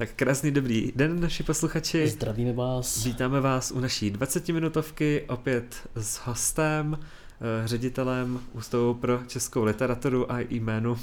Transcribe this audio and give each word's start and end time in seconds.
Tak 0.00 0.10
krásný 0.16 0.50
dobrý 0.50 0.92
den, 0.96 1.20
naši 1.20 1.42
posluchači. 1.42 2.08
Zdravíme 2.08 2.52
vás. 2.52 3.04
Vítáme 3.04 3.40
vás 3.40 3.70
u 3.72 3.80
naší 3.80 4.12
20-minutovky, 4.12 5.22
opět 5.28 5.88
s 5.94 6.16
hostem, 6.16 6.98
eh, 7.00 7.68
ředitelem 7.68 8.40
Ústavu 8.52 8.94
pro 8.94 9.20
českou 9.26 9.64
literaturu 9.64 10.32
a 10.32 10.40
jménu. 10.40 10.98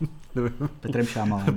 Petrem 0.80 1.06
Šámalem. 1.06 1.56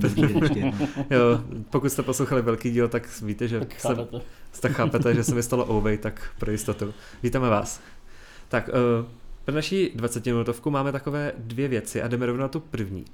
jo, 1.10 1.44
pokud 1.70 1.92
jste 1.92 2.02
poslouchali 2.02 2.42
velký 2.42 2.70
díl, 2.70 2.88
tak 2.88 3.20
víte, 3.22 3.48
že 3.48 3.58
tak 3.58 3.74
chápete. 3.74 4.20
Se, 4.52 4.60
tak 4.60 4.72
chápete, 4.72 5.14
že 5.14 5.24
se 5.24 5.34
mi 5.34 5.42
stalo 5.42 5.70
Ouvej, 5.70 5.98
tak 5.98 6.30
pro 6.38 6.50
jistotu. 6.50 6.94
Vítáme 7.22 7.48
vás. 7.48 7.80
Tak 8.48 8.68
uh, 8.68 9.06
pro 9.44 9.54
naší 9.54 9.92
20-minutovku 9.96 10.70
máme 10.70 10.92
takové 10.92 11.32
dvě 11.38 11.68
věci 11.68 12.02
a 12.02 12.08
jdeme 12.08 12.26
rovnou 12.26 12.42
na 12.42 12.48
tu 12.48 12.60
první. 12.60 13.04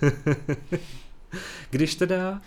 Když 1.70 1.94
teda 1.94 2.30
uh, 2.30 2.38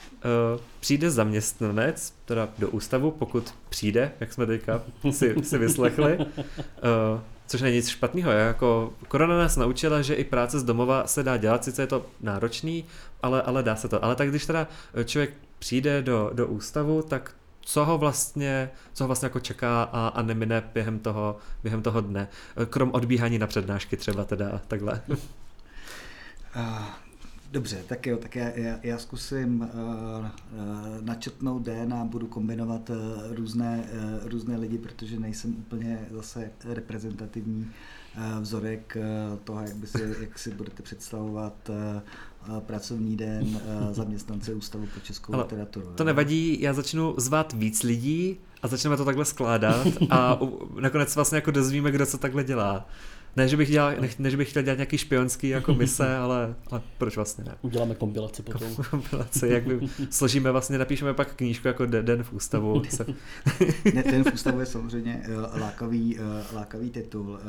přijde 0.79 1.11
zaměstnanec, 1.11 2.13
teda 2.25 2.49
do 2.57 2.69
ústavu, 2.69 3.11
pokud 3.11 3.53
přijde, 3.69 4.11
jak 4.19 4.33
jsme 4.33 4.45
teďka 4.45 4.81
si, 5.11 5.35
si 5.43 5.57
vyslechli, 5.57 6.17
uh, 6.17 6.25
což 7.47 7.61
není 7.61 7.75
nic 7.75 7.87
špatného, 7.87 8.31
jako 8.31 8.93
korona 9.07 9.37
nás 9.37 9.55
naučila, 9.55 10.01
že 10.01 10.13
i 10.13 10.23
práce 10.23 10.59
z 10.59 10.63
domova 10.63 11.07
se 11.07 11.23
dá 11.23 11.37
dělat, 11.37 11.63
sice 11.63 11.81
je 11.81 11.87
to 11.87 12.05
náročný, 12.21 12.85
ale, 13.21 13.41
ale 13.41 13.63
dá 13.63 13.75
se 13.75 13.87
to. 13.87 14.05
Ale 14.05 14.15
tak 14.15 14.29
když 14.29 14.45
teda 14.45 14.67
člověk 15.05 15.33
přijde 15.59 16.01
do, 16.01 16.31
do 16.33 16.47
ústavu, 16.47 17.01
tak 17.01 17.35
co 17.61 17.85
ho 17.85 17.97
vlastně, 17.97 18.69
co 18.93 19.03
ho 19.03 19.07
vlastně 19.07 19.25
jako 19.25 19.39
čeká 19.39 19.83
a, 19.83 20.07
a 20.07 20.21
nemine 20.21 20.63
během 20.73 20.99
toho, 20.99 21.37
během 21.63 21.81
toho 21.81 22.01
dne. 22.01 22.27
Krom 22.69 22.91
odbíhání 22.91 23.39
na 23.39 23.47
přednášky 23.47 23.97
třeba 23.97 24.25
teda 24.25 24.61
takhle. 24.67 25.01
Dobře, 27.53 27.83
tak 27.87 28.07
jo, 28.07 28.17
tak 28.17 28.35
já, 28.35 28.49
já, 28.49 28.79
já 28.83 28.97
zkusím 28.97 29.61
uh, 29.61 29.67
uh, 29.67 30.27
načetnout 31.01 31.61
den 31.61 31.93
a 31.93 32.05
budu 32.05 32.27
kombinovat 32.27 32.89
uh, 32.89 32.95
různé, 33.31 33.83
uh, 34.23 34.29
různé 34.29 34.57
lidi, 34.57 34.77
protože 34.77 35.19
nejsem 35.19 35.55
úplně 35.57 35.99
zase 36.11 36.51
reprezentativní 36.65 37.71
uh, 38.17 38.41
vzorek 38.41 38.97
uh, 38.99 39.37
toho, 39.39 39.61
jak, 39.61 39.75
by 39.75 39.87
si, 39.87 40.15
jak 40.19 40.39
si 40.39 40.51
budete 40.51 40.83
představovat 40.83 41.69
uh, 41.69 42.59
pracovní 42.59 43.17
den 43.17 43.43
uh, 43.45 43.59
zaměstnance 43.91 44.53
Ústavu 44.53 44.85
pro 44.85 45.01
českou 45.01 45.33
Ale 45.33 45.43
literaturu. 45.43 45.93
To 45.95 46.03
nevadí, 46.03 46.61
já 46.61 46.73
začnu 46.73 47.15
zvát 47.17 47.53
víc 47.53 47.83
lidí 47.83 48.39
a 48.61 48.67
začneme 48.67 48.97
to 48.97 49.05
takhle 49.05 49.25
skládat 49.25 49.87
a 50.09 50.39
nakonec 50.79 51.15
vlastně 51.15 51.35
jako 51.35 51.51
dozvíme, 51.51 51.91
kdo 51.91 52.05
co 52.05 52.17
takhle 52.17 52.43
dělá. 52.43 52.87
Ne, 53.35 53.47
že 53.47 53.57
bych, 53.57 53.69
dělal, 53.69 53.93
ne, 53.99 54.09
ne, 54.19 54.29
že 54.29 54.37
bych 54.37 54.49
chtěl 54.49 54.63
dělat 54.63 54.77
nějaký 54.77 54.97
špionský 54.97 55.49
jako 55.49 55.73
mise, 55.79 56.17
ale, 56.17 56.55
ale 56.71 56.81
proč 56.97 57.15
vlastně 57.15 57.43
ne? 57.43 57.55
Uděláme 57.61 57.95
kompilaci 57.95 58.43
potom. 58.43 58.75
kompilaci, 58.89 59.47
jak 59.47 59.63
by 59.63 59.79
složíme 60.09 60.51
vlastně, 60.51 60.77
napíšeme 60.77 61.13
pak 61.13 61.35
knížku 61.35 61.67
jako 61.67 61.85
Den 61.85 62.23
v 62.23 62.33
ústavu. 62.33 62.81
ne, 63.93 64.03
Den 64.03 64.23
v 64.23 64.33
ústavu 64.33 64.59
je 64.59 64.65
samozřejmě 64.65 65.23
eh, 65.23 65.59
lákavý, 65.59 66.17
eh, 66.19 66.55
lákavý 66.55 66.89
titul. 66.89 67.39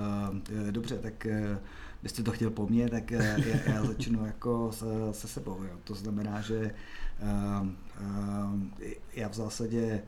Eh, 0.68 0.72
dobře, 0.72 0.98
tak 0.98 1.26
byste 2.02 2.22
to 2.22 2.32
chtěl 2.32 2.50
po 2.50 2.66
mně, 2.66 2.88
tak 2.88 3.10
já, 3.10 3.22
já 3.66 3.84
začnu 3.84 4.26
jako 4.26 4.70
se, 4.72 4.86
se 5.12 5.28
sebou. 5.28 5.62
Jo. 5.62 5.76
To 5.84 5.94
znamená, 5.94 6.40
že 6.40 6.74
já 9.14 9.28
v 9.28 9.34
zásadě 9.34 10.02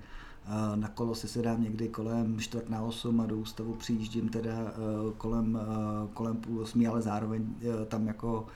na 0.74 0.88
kolo 0.88 1.14
si 1.14 1.28
sedám 1.28 1.62
někdy 1.62 1.88
kolem 1.88 2.40
čtvrt 2.40 2.68
na 2.68 2.82
osm 2.82 3.20
a 3.20 3.26
do 3.26 3.36
ústavu 3.36 3.74
přijíždím 3.74 4.28
teda 4.28 4.52
e, 4.52 4.72
kolem, 5.16 5.56
e, 5.56 6.08
kolem 6.14 6.36
půl 6.36 6.60
osmi, 6.60 6.86
ale 6.86 7.02
zároveň 7.02 7.54
e, 7.82 7.86
tam 7.86 8.06
jako 8.06 8.46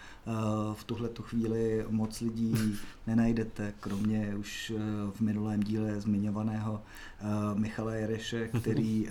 v 0.75 0.85
tuhle 0.85 1.09
tu 1.09 1.23
chvíli 1.23 1.87
moc 1.89 2.21
lidí 2.21 2.55
nenajdete, 3.07 3.75
kromě 3.81 4.35
už 4.37 4.73
v 5.15 5.21
minulém 5.21 5.63
díle 5.63 6.01
zmiňovaného 6.01 6.83
Michala 7.55 7.95
Jereše, 7.95 8.49
který, 8.61 9.09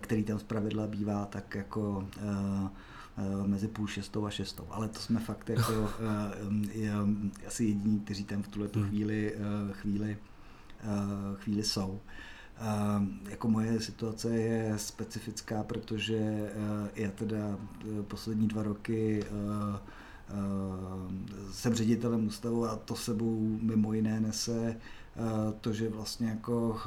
který 0.00 0.24
tam 0.24 0.38
zpravidla 0.38 0.86
bývá 0.86 1.26
tak 1.26 1.54
jako 1.54 2.08
mezi 3.46 3.68
půl 3.68 3.86
šestou 3.86 4.26
a 4.26 4.30
šestou. 4.30 4.64
Ale 4.70 4.88
to 4.88 4.98
jsme 4.98 5.20
fakt 5.20 5.48
jako 5.48 5.88
asi 7.46 7.64
jediní, 7.64 8.00
kteří 8.00 8.24
tam 8.24 8.42
v 8.42 8.48
tuhle 8.48 8.68
tu 8.68 8.80
hmm. 8.80 8.88
chvíli, 8.88 9.34
chvíli 9.72 10.16
Eh, 10.16 10.35
chvíli 11.34 11.62
jsou. 11.62 12.00
Uh, 12.60 13.30
jako 13.30 13.48
moje 13.48 13.80
situace 13.80 14.36
je 14.36 14.72
specifická, 14.76 15.62
protože 15.62 16.18
uh, 16.18 16.88
já 16.94 17.10
teda 17.10 17.58
poslední 18.02 18.48
dva 18.48 18.62
roky 18.62 19.24
jsem 21.52 21.74
ředitelem 21.74 22.26
ústavu 22.26 22.66
a 22.66 22.76
to 22.76 22.96
sebou 22.96 23.58
mimo 23.60 23.92
jiné 23.92 24.20
nese 24.20 24.76
to, 25.60 25.72
že 25.72 25.88
vlastně 25.88 26.28
jako 26.28 26.80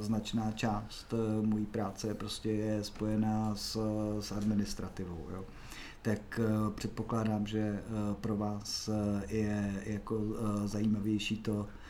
značná 0.00 0.52
část 0.52 1.14
mojí 1.42 1.66
práce 1.66 2.14
prostě 2.14 2.50
je 2.50 2.84
spojená 2.84 3.56
s, 3.56 3.80
s 4.20 4.32
administrativou. 4.32 5.26
Jo. 5.30 5.44
Tak 6.02 6.40
předpokládám, 6.74 7.46
že 7.46 7.82
pro 8.20 8.36
vás 8.36 8.90
je 9.28 9.82
jako 9.86 10.20
zajímavější 10.66 11.36
to, 11.36 11.66
Eh, 11.66 11.81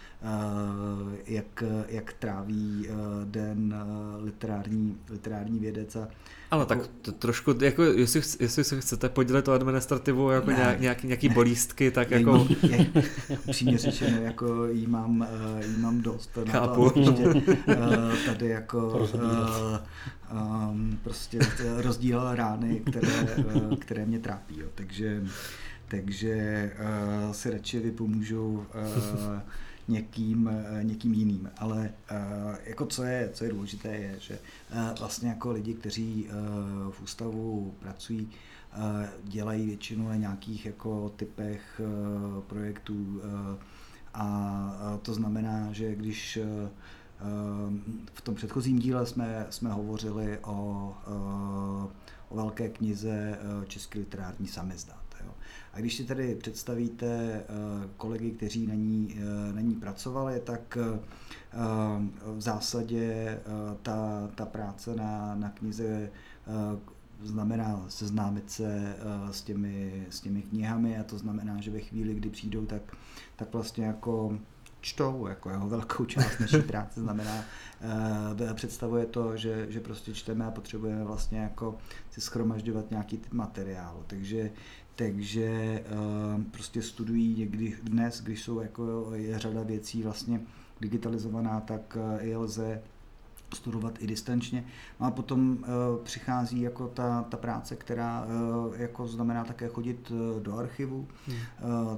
jak, 1.27 1.65
jak 1.89 2.13
tráví 2.13 2.87
eh, 2.89 2.93
den 3.25 3.75
eh, 3.77 4.23
literární, 4.25 4.97
literární 5.11 5.59
vědec. 5.59 5.97
A 5.97 6.09
ale 6.51 6.67
tak 6.67 6.79
to 7.03 7.13
trošku, 7.13 7.55
jako, 7.61 7.83
jestli, 7.83 8.21
jestli 8.41 8.65
se 8.65 8.81
chcete 8.81 9.09
podělit 9.09 9.49
o 9.49 9.53
administrativu, 9.53 10.31
jako 10.31 10.51
ne, 10.51 10.57
nějak, 10.57 10.81
nějaký, 10.81 11.07
nějaký 11.07 11.29
ne, 11.29 11.35
bolístky, 11.35 11.91
tak 11.91 12.11
je, 12.11 12.19
jako... 12.19 12.49
Je, 12.63 12.87
upřímně 13.47 13.79
řečeno, 13.79 14.23
jako 14.23 14.67
jí 14.67 14.87
mám, 14.87 15.27
jí 15.67 15.83
mám 15.83 16.01
dost. 16.01 16.39
Chápu. 16.49 16.91
To, 16.91 17.01
ještě, 17.01 17.43
tady 18.27 18.49
jako 18.49 19.09
um, 20.33 20.99
prostě 21.03 21.39
rozdílel 21.77 22.35
rány, 22.35 22.83
které, 22.91 23.27
které 23.79 24.07
mě 24.07 24.19
trápí. 24.19 24.59
Jo. 24.59 24.67
Takže, 24.75 25.23
takže 25.89 26.71
uh, 27.27 27.33
si 27.33 27.51
radši 27.51 27.81
vypomůžu 27.81 28.67
uh, 28.75 29.41
někým, 29.93 30.49
eh, 30.49 30.85
někým 30.85 31.15
jiným. 31.15 31.51
Ale 31.59 31.91
eh, 32.11 32.59
jako 32.65 32.87
co 32.87 33.03
je, 33.05 33.31
co 33.33 33.45
je 33.45 33.51
důležité, 33.51 33.89
je, 33.89 34.17
že 34.21 34.39
eh, 34.71 34.95
vlastně 34.99 35.29
jako 35.29 35.53
lidi, 35.53 35.75
kteří 35.75 36.29
v 36.91 37.03
ústavu 37.03 37.75
pracují, 37.81 38.31
dělají 39.25 39.67
většinu 39.67 40.09
na 40.09 40.17
nějakých 40.17 40.67
jako 40.67 41.13
typech 41.17 41.81
projektů 42.47 43.21
a 44.15 44.99
to 45.03 45.15
znamená, 45.15 45.73
že 45.73 45.95
když 45.95 46.39
v 48.15 48.21
tom 48.21 48.35
předchozím 48.35 48.79
díle 48.79 49.07
jsme, 49.07 49.47
jsme 49.51 49.73
hovořili 49.73 50.39
o, 50.39 50.95
o 52.31 52.35
velké 52.35 52.69
knize 52.69 53.39
Český 53.67 53.99
literární 53.99 54.49
samizdat. 54.49 55.02
A 55.73 55.81
když 55.81 55.97
si 55.97 56.05
tedy 56.05 56.35
představíte 56.35 57.07
eh, 57.07 57.45
kolegy, 57.97 58.31
kteří 58.31 58.67
na 58.67 58.75
ní, 58.75 59.17
eh, 59.19 59.53
na 59.53 59.61
ní 59.61 59.75
pracovali, 59.75 60.41
tak 60.41 60.79
eh, 60.81 60.99
v 62.37 62.41
zásadě 62.41 63.39
ta, 63.83 64.29
ta 64.35 64.47
práce 64.47 64.97
na, 64.97 65.35
na 65.35 65.51
knize 65.51 66.11
znamená 67.23 67.85
seznámit 67.89 68.51
se 68.51 68.97
s 69.31 69.43
těmi, 69.43 70.07
s 70.11 70.21
těmi 70.21 70.43
knihami. 70.43 70.99
A 70.99 71.05
to 71.05 71.19
znamená, 71.19 71.61
že 71.61 71.71
ve 71.71 71.81
chvíli, 71.81 72.15
kdy 72.15 72.31
přijdou, 72.31 72.67
tak, 72.67 72.97
tak 73.37 73.53
vlastně 73.53 73.85
jako 73.85 74.39
čtou, 74.83 75.27
jako 75.27 75.51
jeho 75.51 75.69
velkou 75.69 76.05
část 76.05 76.41
naší 76.41 76.63
práce 76.63 77.01
znamená, 77.01 77.45
představuje 78.55 79.07
to, 79.07 79.37
že, 79.37 79.67
že 79.69 79.81
prostě 79.81 80.15
čteme 80.15 80.45
a 80.47 80.51
potřebujeme 80.51 81.05
vlastně 81.05 81.39
jako 81.39 81.79
si 82.11 82.21
schromažďovat 82.21 82.91
nějaký 82.91 83.19
typ 83.19 83.33
materiálu. 83.33 84.05
Takže 84.07 84.51
takže 84.95 85.85
uh, 86.37 86.43
prostě 86.43 86.83
studují 86.83 87.37
někdy 87.39 87.77
dnes, 87.83 88.21
když 88.21 88.43
jsou 88.43 88.61
jako 88.61 89.11
je 89.15 89.39
řada 89.39 89.63
věcí 89.63 90.03
vlastně 90.03 90.41
digitalizovaná, 90.81 91.61
tak 91.61 91.97
uh, 91.97 92.25
je 92.25 92.37
lze 92.37 92.83
studovat 93.57 94.03
i 94.03 94.07
distančně. 94.07 94.65
No 95.01 95.07
a 95.07 95.11
potom 95.11 95.51
uh, 95.51 96.05
přichází 96.05 96.61
jako 96.61 96.89
ta, 96.89 97.23
ta 97.23 97.37
práce, 97.37 97.77
která 97.77 98.25
uh, 98.25 98.81
jako 98.81 99.07
znamená 99.07 99.45
také 99.45 99.69
chodit 99.69 100.11
uh, 100.11 100.43
do 100.43 100.59
archivu. 100.59 101.09
Hmm. 101.27 101.37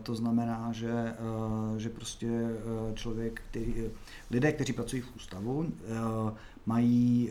To 0.03 0.15
znamená, 0.15 0.73
že, 0.73 1.15
že 1.77 1.89
prostě 1.89 2.51
člověk, 2.95 3.43
který, 3.51 3.75
lidé, 4.31 4.53
kteří 4.53 4.73
pracují 4.73 5.03
v 5.03 5.17
ústavu, 5.17 5.73
mají, 6.67 7.31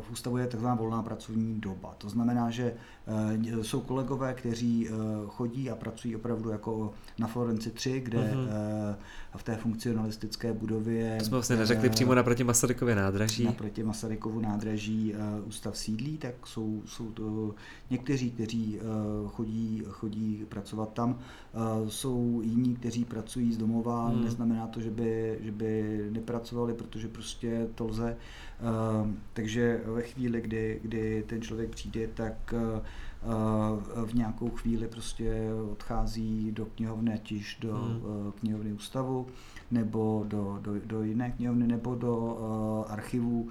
v 0.00 0.10
ústavu 0.10 0.36
je 0.36 0.46
takzvaná 0.46 0.74
volná 0.74 1.02
pracovní 1.02 1.60
doba. 1.60 1.94
To 1.98 2.08
znamená, 2.08 2.50
že 2.50 2.74
jsou 3.62 3.80
kolegové, 3.80 4.34
kteří 4.34 4.88
chodí 5.26 5.70
a 5.70 5.76
pracují 5.76 6.16
opravdu 6.16 6.50
jako 6.50 6.92
na 7.18 7.26
Florenci 7.26 7.70
3, 7.70 8.00
kde 8.00 8.18
mm-hmm. 8.18 8.96
v 9.36 9.42
té 9.42 9.56
funkcionalistické 9.56 10.52
budově... 10.52 11.16
To 11.18 11.24
jsme 11.24 11.36
vlastně 11.36 11.56
neřekli 11.56 11.90
přímo 11.90 12.14
naproti 12.14 12.44
Masarykově 12.44 12.94
nádraží. 12.94 13.44
Naproti 13.44 13.82
Masarykovu 13.82 14.40
nádraží 14.40 15.14
ústav 15.44 15.76
sídlí, 15.76 16.18
tak 16.18 16.46
jsou, 16.46 16.82
jsou 16.86 17.10
to 17.10 17.54
někteří, 17.90 18.30
kteří 18.30 18.78
chodí, 19.26 19.82
chodí 19.88 20.44
pracovat 20.48 20.92
tam. 20.92 21.18
Jsou 21.88 22.40
jiní, 22.44 22.76
kteří 22.76 23.04
pracují 23.04 23.52
z 23.52 23.56
domova, 23.56 24.08
mm. 24.10 24.24
neznamená 24.24 24.66
to, 24.66 24.80
že 24.80 24.90
by, 24.90 25.38
že 25.40 25.52
by 25.52 26.06
nepracovali, 26.10 26.74
protože 26.74 27.08
prostě 27.08 27.68
to 27.74 27.86
lze. 27.86 28.16
Takže 29.32 29.80
ve 29.86 30.02
chvíli, 30.02 30.40
kdy, 30.40 30.80
kdy 30.82 31.24
ten 31.26 31.42
člověk 31.42 31.70
přijde, 31.70 32.08
tak 32.14 32.54
v 34.06 34.14
nějakou 34.14 34.50
chvíli 34.50 34.88
prostě 34.88 35.48
odchází 35.72 36.52
do 36.52 36.66
knihovny, 36.66 37.14
ať 37.14 37.32
již 37.32 37.58
do 37.60 37.74
hmm. 37.76 38.32
knihovny 38.40 38.72
ústavu, 38.72 39.26
nebo 39.70 40.24
do, 40.28 40.58
do, 40.62 40.80
do 40.86 41.02
jiné 41.02 41.30
knihovny, 41.30 41.66
nebo 41.66 41.94
do 41.94 42.16
uh, 42.16 42.92
archivu, 42.92 43.48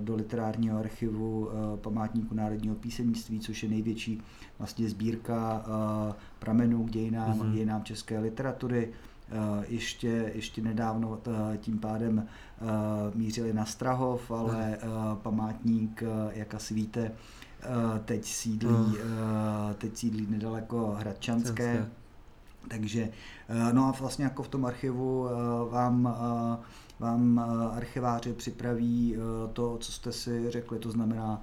do 0.00 0.16
literárního 0.16 0.78
archivu 0.78 1.48
památníku 1.76 2.34
národního 2.34 2.74
písemnictví, 2.74 3.40
což 3.40 3.62
je 3.62 3.68
největší 3.68 4.22
vlastně 4.58 4.88
sbírka 4.88 5.64
pramenů 6.38 6.84
k 6.84 6.90
dějinám, 6.90 7.40
hmm. 7.40 7.52
dějinám 7.52 7.82
české 7.82 8.18
literatury. 8.18 8.92
Ještě, 9.68 10.32
ještě 10.34 10.62
nedávno 10.62 11.18
tím 11.56 11.78
pádem 11.78 12.26
mířili 13.14 13.52
na 13.52 13.64
Strahov, 13.64 14.30
ale 14.30 14.78
památník, 15.22 16.02
jak 16.32 16.54
asi 16.54 16.74
víte, 16.74 17.12
teď 18.04 18.24
sídlí, 18.24 18.74
hmm. 18.74 18.96
teď 19.78 19.96
sídlí 19.96 20.26
nedaleko 20.30 20.96
Hradčanské. 20.98 21.88
Takže, 22.68 23.08
no 23.72 23.84
a 23.84 23.90
vlastně 24.00 24.24
jako 24.24 24.42
v 24.42 24.48
tom 24.48 24.64
archivu 24.64 25.28
vám, 25.70 26.16
vám 26.98 27.38
archiváři 27.72 28.32
připraví 28.32 29.16
to, 29.52 29.78
co 29.78 29.92
jste 29.92 30.12
si 30.12 30.50
řekli, 30.50 30.78
to 30.78 30.90
znamená 30.90 31.42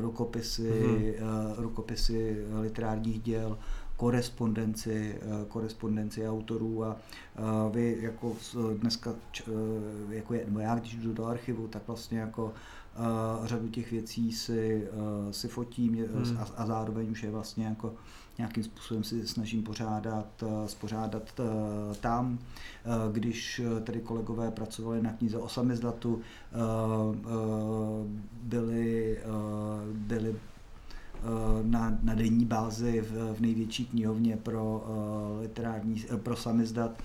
rukopisy, 0.00 1.16
hmm. 1.20 1.52
rukopisy 1.56 2.46
literárních 2.60 3.22
děl, 3.22 3.58
korespondenci, 3.96 5.20
korespondenci 5.48 6.28
autorů 6.28 6.84
a 6.84 6.96
vy 7.70 7.98
jako 8.00 8.36
dneska, 8.80 9.14
jako 10.08 10.34
je, 10.34 10.44
nebo 10.44 10.60
já 10.60 10.74
když 10.74 10.96
jdu 10.96 11.12
do 11.12 11.26
archivu, 11.26 11.68
tak 11.68 11.82
vlastně 11.86 12.18
jako 12.18 12.52
řadu 13.44 13.68
těch 13.68 13.90
věcí 13.90 14.32
si, 14.32 14.88
si 15.30 15.48
fotím 15.48 15.94
hmm. 15.94 16.38
a, 16.38 16.46
a 16.56 16.66
zároveň 16.66 17.10
už 17.10 17.22
je 17.22 17.30
vlastně 17.30 17.66
jako 17.66 17.94
nějakým 18.38 18.64
způsobem 18.64 19.04
si 19.04 19.28
snažím 19.28 19.62
pořádat, 19.62 20.44
spořádat 20.66 21.40
tam. 22.00 22.38
Když 23.12 23.60
tedy 23.84 24.00
kolegové 24.00 24.50
pracovali 24.50 25.02
na 25.02 25.12
knize 25.12 25.38
o 25.38 25.48
samizdatu, 25.48 26.20
byli, 28.42 29.18
byli 29.92 30.36
na, 31.62 31.98
na 32.02 32.14
denní 32.14 32.44
bázi 32.44 33.00
v, 33.00 33.34
v 33.34 33.40
největší 33.40 33.86
knihovně 33.86 34.36
pro 34.36 34.84
uh, 34.88 35.40
literární, 35.42 36.04
pro 36.22 36.36
samizdat, 36.36 37.02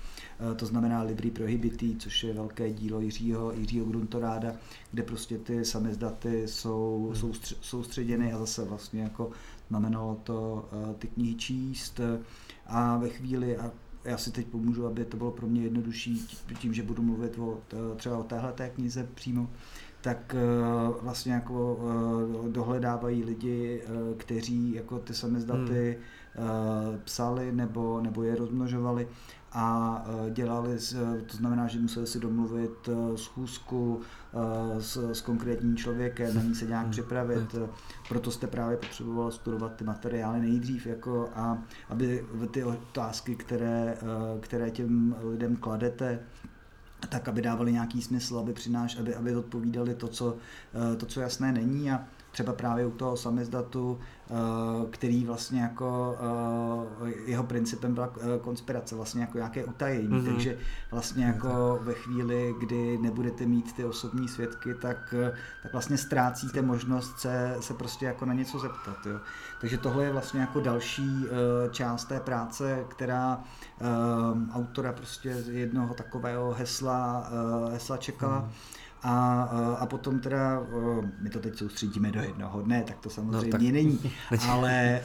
to 0.56 0.66
znamená 0.66 1.02
Libri 1.02 1.30
Prohibity, 1.30 1.96
což 1.98 2.24
je 2.24 2.34
velké 2.34 2.72
dílo 2.72 3.00
Jiřího, 3.00 3.52
Jiřího 3.52 3.86
Gruntoráda, 3.86 4.52
kde 4.92 5.02
prostě 5.02 5.38
ty 5.38 5.64
samizdaty 5.64 6.48
jsou 6.48 7.04
hmm. 7.06 7.16
soustř, 7.16 7.56
soustředěny 7.60 8.32
a 8.32 8.38
zase 8.38 8.64
vlastně 8.64 9.02
jako 9.02 9.30
znamenalo 9.68 10.20
to 10.24 10.68
ty 10.98 11.08
knihy 11.08 11.34
číst 11.34 12.00
a 12.66 12.98
ve 12.98 13.08
chvíli, 13.08 13.56
a 13.56 13.70
já 14.04 14.18
si 14.18 14.30
teď 14.30 14.46
pomůžu, 14.46 14.86
aby 14.86 15.04
to 15.04 15.16
bylo 15.16 15.30
pro 15.30 15.46
mě 15.46 15.62
jednodušší 15.62 16.26
tím, 16.58 16.74
že 16.74 16.82
budu 16.82 17.02
mluvit 17.02 17.38
o, 17.38 17.60
třeba 17.96 18.18
o 18.18 18.22
téhle 18.22 18.52
knize 18.74 19.08
přímo, 19.14 19.50
tak 20.02 20.34
eh, 20.34 20.40
vlastně 21.02 21.32
jako 21.32 21.78
eh, 22.46 22.48
dohledávají 22.48 23.24
lidi, 23.24 23.82
eh, 23.84 24.14
kteří 24.16 24.72
jako 24.72 24.98
ty 24.98 25.14
samizdaty 25.14 25.98
hmm. 26.34 26.98
psali 27.04 27.52
nebo, 27.52 28.00
nebo 28.00 28.22
je 28.22 28.36
rozmnožovali 28.36 29.08
a 29.52 30.04
dělali, 30.30 30.78
to 31.26 31.36
znamená, 31.36 31.66
že 31.66 31.78
museli 31.78 32.06
si 32.06 32.20
domluvit 32.20 32.88
schůzku 33.14 34.00
s, 34.78 35.12
s 35.12 35.20
konkrétním 35.20 35.76
člověkem, 35.76 36.34
na 36.34 36.42
ní 36.42 36.54
se 36.54 36.66
nějak 36.66 36.82
hmm. 36.82 36.90
připravit, 36.90 37.54
proto 38.08 38.30
jste 38.30 38.46
právě 38.46 38.76
potřeboval 38.76 39.30
studovat 39.30 39.76
ty 39.76 39.84
materiály 39.84 40.40
nejdřív, 40.40 40.86
jako 40.86 41.28
a 41.34 41.58
aby 41.88 42.24
ty 42.50 42.64
otázky, 42.64 43.36
které, 43.36 43.96
které 44.40 44.70
těm 44.70 45.16
lidem 45.22 45.56
kladete, 45.56 46.20
tak 47.06 47.28
aby 47.28 47.42
dávali 47.42 47.72
nějaký 47.72 48.02
smysl, 48.02 48.38
aby 48.38 48.52
přináš, 48.52 48.98
aby, 48.98 49.14
aby 49.14 49.36
odpovídali 49.36 49.94
to 49.94 50.08
co, 50.08 50.36
eh, 50.92 50.96
to, 50.96 51.06
co 51.06 51.20
jasné 51.20 51.52
není. 51.52 51.90
A 51.90 52.04
třeba 52.32 52.52
právě 52.52 52.86
u 52.86 52.90
toho 52.90 53.16
samizdatu, 53.16 53.98
eh, 54.30 54.34
který 54.90 55.24
vlastně 55.24 55.60
jako 55.60 56.16
eh, 57.06 57.12
jeho 57.26 57.44
principem 57.44 57.94
byla 57.94 58.10
konspirace, 58.40 58.94
vlastně 58.94 59.20
jako 59.20 59.38
nějaké 59.38 59.64
utajení, 59.64 60.08
mm-hmm. 60.08 60.32
takže 60.32 60.58
vlastně 60.90 61.24
jako 61.24 61.78
ve 61.82 61.94
chvíli, 61.94 62.54
kdy 62.60 62.98
nebudete 62.98 63.46
mít 63.46 63.72
ty 63.72 63.84
osobní 63.84 64.28
svědky, 64.28 64.74
tak, 64.74 65.14
tak 65.62 65.72
vlastně 65.72 65.98
ztrácíte 65.98 66.62
možnost 66.62 67.18
se, 67.18 67.56
se 67.60 67.74
prostě 67.74 68.06
jako 68.06 68.24
na 68.26 68.34
něco 68.34 68.58
zeptat. 68.58 69.06
Jo. 69.06 69.20
Takže 69.60 69.78
tohle 69.78 70.04
je 70.04 70.12
vlastně 70.12 70.40
jako 70.40 70.60
další 70.60 71.26
část 71.70 72.04
té 72.04 72.20
práce, 72.20 72.84
která 72.88 73.40
autora 74.52 74.92
prostě 74.92 75.28
jednoho 75.50 75.94
takového 75.94 76.52
hesla, 76.52 77.30
hesla 77.72 77.96
čekala. 77.96 78.38
Mm 78.40 78.52
a, 79.02 79.42
a 79.78 79.86
potom 79.86 80.20
teda, 80.20 80.62
my 81.18 81.30
to 81.30 81.40
teď 81.40 81.58
soustředíme 81.58 82.12
do 82.12 82.20
jednoho 82.20 82.62
dne, 82.62 82.82
tak 82.86 82.98
to 82.98 83.10
samozřejmě 83.10 83.46
no, 83.46 83.50
tak. 83.50 83.60
není, 83.60 84.00
ale, 84.48 85.00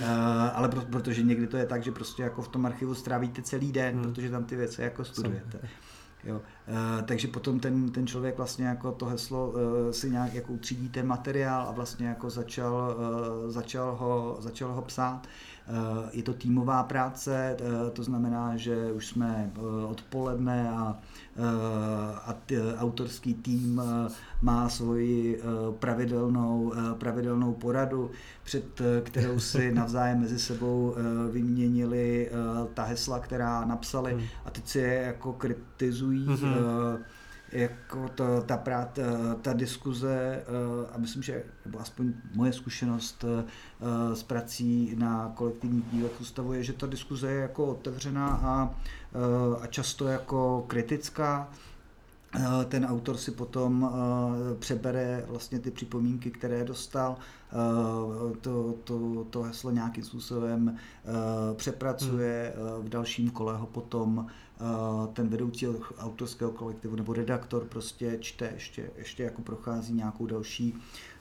ale 0.53 0.69
protože 0.69 1.23
někdy 1.23 1.47
to 1.47 1.57
je 1.57 1.65
tak, 1.65 1.83
že 1.83 1.91
prostě 1.91 2.23
jako 2.23 2.41
v 2.41 2.47
tom 2.47 2.65
archivu 2.65 2.95
strávíte 2.95 3.41
celý 3.41 3.71
den, 3.71 3.95
hmm. 3.95 4.03
protože 4.03 4.29
tam 4.29 4.43
ty 4.43 4.55
věci 4.55 4.81
jako 4.81 5.05
studujete. 5.05 5.59
Jo. 6.23 6.41
takže 7.05 7.27
potom 7.27 7.59
ten, 7.59 7.91
ten 7.91 8.07
člověk 8.07 8.37
vlastně 8.37 8.65
jako 8.65 8.91
to 8.91 9.05
heslo 9.05 9.53
si 9.91 10.09
nějak 10.09 10.33
jako 10.33 10.53
utřídí 10.53 10.89
ten 10.89 11.07
materiál 11.07 11.67
a 11.67 11.71
vlastně 11.71 12.07
jako 12.07 12.29
začal, 12.29 12.95
začal, 13.47 13.95
ho, 13.95 14.37
začal 14.39 14.73
ho 14.73 14.81
psát. 14.81 15.27
Je 16.11 16.23
to 16.23 16.33
týmová 16.33 16.83
práce, 16.83 17.57
to 17.93 18.03
znamená, 18.03 18.57
že 18.57 18.91
už 18.91 19.07
jsme 19.07 19.51
odpoledne 19.87 20.69
a 20.69 20.97
a 22.25 22.35
autorský 22.77 23.33
tým 23.33 23.81
eh, 23.81 24.11
má 24.41 24.69
svoji 24.69 25.37
eh, 25.37 25.43
pravidelnou, 25.79 26.73
eh, 26.75 26.95
pravidelnou 26.95 27.53
poradu, 27.53 28.11
před 28.43 28.81
kterou 29.03 29.39
si 29.39 29.71
navzájem 29.75 30.19
mezi 30.19 30.39
sebou 30.39 30.95
vyměnili 31.31 32.31
ta 32.73 32.83
hesla, 32.83 33.19
která 33.19 33.65
napsali 33.65 34.13
hmm. 34.13 34.23
a 34.45 34.49
teď 34.49 34.67
si 34.67 34.79
je 34.79 34.93
jako 34.93 35.33
kritizují. 35.33 36.27
Mm-hmm 36.27 36.97
jako 37.51 38.09
to, 38.15 38.41
ta, 38.41 38.57
prát, 38.57 38.99
ta 39.41 39.53
diskuze, 39.53 40.43
a 40.91 40.97
myslím, 40.97 41.23
že, 41.23 41.43
nebo 41.65 41.79
aspoň 41.79 42.13
moje 42.33 42.53
zkušenost 42.53 43.25
s 44.13 44.23
prací 44.23 44.95
na 44.97 45.31
kolektivních 45.35 45.85
dílech 45.91 46.21
ústavu 46.21 46.53
je, 46.53 46.63
že 46.63 46.73
ta 46.73 46.87
diskuze 46.87 47.31
je 47.31 47.41
jako 47.41 47.65
otevřená 47.65 48.27
a, 48.27 48.75
a 49.61 49.67
často 49.67 50.07
jako 50.07 50.65
kritická. 50.67 51.49
Ten 52.67 52.85
autor 52.85 53.17
si 53.17 53.31
potom 53.31 53.91
přebere 54.59 55.25
vlastně 55.27 55.59
ty 55.59 55.71
připomínky, 55.71 56.31
které 56.31 56.63
dostal, 56.63 57.17
to, 58.41 58.73
to, 58.83 59.25
to 59.29 59.41
heslo 59.41 59.71
nějakým 59.71 60.03
způsobem 60.03 60.77
přepracuje, 61.55 62.53
hmm. 62.55 62.85
v 62.85 62.89
dalším 62.89 63.29
kole 63.29 63.57
ho 63.57 63.65
potom 63.65 64.27
ten 65.13 65.27
vedoucí 65.27 65.67
autorského 65.97 66.51
kolektivu 66.51 66.95
nebo 66.95 67.13
redaktor 67.13 67.65
prostě 67.65 68.17
čte, 68.19 68.51
ještě, 68.53 68.91
ještě 68.97 69.23
jako 69.23 69.41
prochází 69.41 69.93
nějakou 69.93 70.25
další 70.25 70.75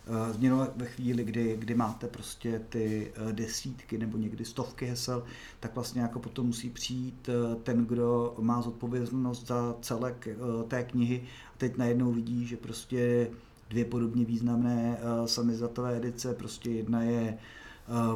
Eh, 0.09 0.33
změnu 0.33 0.61
ve 0.77 0.87
chvíli, 0.87 1.25
kdy, 1.25 1.57
kdy 1.59 1.75
máte 1.75 2.07
prostě 2.07 2.61
ty 2.69 3.13
eh, 3.15 3.33
desítky 3.33 3.99
nebo 3.99 4.19
někdy 4.19 4.45
stovky 4.45 4.87
hesel, 4.87 5.25
tak 5.61 5.75
vlastně 5.75 6.03
jako 6.03 6.19
potom 6.19 6.47
musí 6.47 6.71
přijít 6.71 7.29
eh, 7.29 7.57
ten, 7.63 7.87
kdo 7.87 8.35
má 8.39 8.63
zodpovědnost 8.63 9.47
za 9.47 9.77
celek 9.81 10.29
té 10.69 10.85
knihy. 10.85 11.23
A 11.55 11.59
teď 11.59 11.77
najednou 11.77 12.13
vidí, 12.13 12.47
že 12.47 12.57
prostě 12.57 13.31
dvě 13.71 13.85
podobně 13.85 14.25
významné 14.25 14.99
samizdatové 15.27 15.97
edice, 15.97 16.35
prostě 16.35 16.71
jedna 16.71 17.03
je 17.03 17.39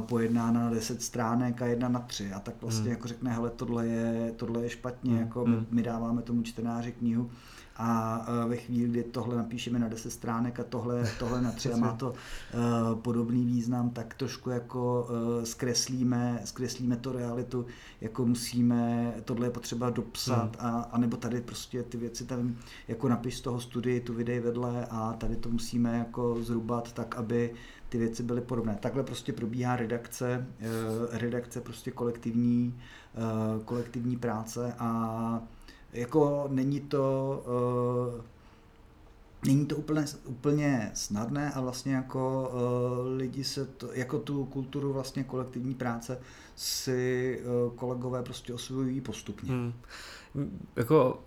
pojednána 0.06 0.60
na 0.60 0.70
10 0.70 1.02
stránek 1.02 1.62
a 1.62 1.66
jedna 1.66 1.88
na 1.88 2.00
tři 2.00 2.32
a 2.32 2.40
tak 2.40 2.54
vlastně 2.60 2.82
hmm. 2.82 2.90
jako 2.90 3.08
řekne, 3.08 3.32
hele, 3.32 3.50
tohle 3.50 3.86
je, 3.86 4.32
tohle 4.36 4.62
je 4.62 4.70
špatně, 4.70 5.10
hmm. 5.10 5.20
jako 5.20 5.46
my, 5.46 5.56
hmm. 5.56 5.66
my 5.70 5.82
dáváme 5.82 6.22
tomu 6.22 6.42
čtenáři 6.42 6.92
knihu 6.92 7.30
a 7.82 8.26
ve 8.46 8.56
chvíli, 8.56 8.88
kdy 8.88 9.02
tohle 9.02 9.36
napíšeme 9.36 9.78
na 9.78 9.88
10 9.88 10.10
stránek 10.10 10.60
a 10.60 10.64
tohle, 10.64 11.10
tohle 11.18 11.42
na 11.42 11.52
tři 11.52 11.72
a 11.72 11.76
má 11.76 11.92
to 11.96 12.10
uh, 12.10 12.98
podobný 13.00 13.44
význam, 13.44 13.90
tak 13.90 14.14
trošku 14.14 14.50
jako 14.50 15.08
uh, 15.10 15.44
zkreslíme, 15.44 16.40
zkreslíme 16.44 16.96
to 16.96 17.12
realitu, 17.12 17.66
jako 18.00 18.26
musíme, 18.26 19.14
tohle 19.24 19.46
je 19.46 19.50
potřeba 19.50 19.90
dopsat 19.90 20.56
hmm. 20.60 20.70
a, 20.70 20.80
a 20.80 20.98
nebo 20.98 21.16
tady 21.16 21.40
prostě 21.40 21.82
ty 21.82 21.96
věci 21.96 22.24
tam 22.24 22.56
jako 22.88 23.08
napiš 23.08 23.36
z 23.36 23.40
toho 23.40 23.60
studii, 23.60 24.00
tu 24.00 24.14
videj 24.14 24.40
vedle 24.40 24.86
a 24.90 25.12
tady 25.12 25.36
to 25.36 25.48
musíme 25.48 25.98
jako 25.98 26.36
zhrubat 26.40 26.92
tak, 26.92 27.16
aby 27.16 27.54
ty 27.90 27.98
věci 27.98 28.22
byly 28.22 28.40
podobné. 28.40 28.78
Takhle 28.80 29.02
prostě 29.02 29.32
probíhá 29.32 29.76
redakce, 29.76 30.46
uh, 30.60 31.18
redakce 31.18 31.60
prostě 31.60 31.90
kolektivní, 31.90 32.80
uh, 33.56 33.62
kolektivní 33.62 34.16
práce 34.16 34.74
a 34.78 35.40
jako 35.92 36.48
není 36.50 36.80
to, 36.80 37.44
uh, 38.16 38.24
není 39.44 39.66
to 39.66 39.76
úplně, 39.76 40.04
úplně 40.24 40.90
snadné 40.94 41.52
a 41.52 41.60
vlastně 41.60 41.94
jako 41.94 42.50
lidi 43.16 43.44
se 43.44 43.66
to, 43.66 43.92
jako 43.92 44.18
tu 44.18 44.44
kulturu 44.44 44.92
vlastně 44.92 45.24
kolektivní 45.24 45.74
práce 45.74 46.18
si 46.56 47.40
kolegové 47.74 48.22
prostě 48.22 48.54
osvojují 48.54 49.00
postupně. 49.00 49.50
Hmm. 49.52 49.72
Jako, 50.76 51.22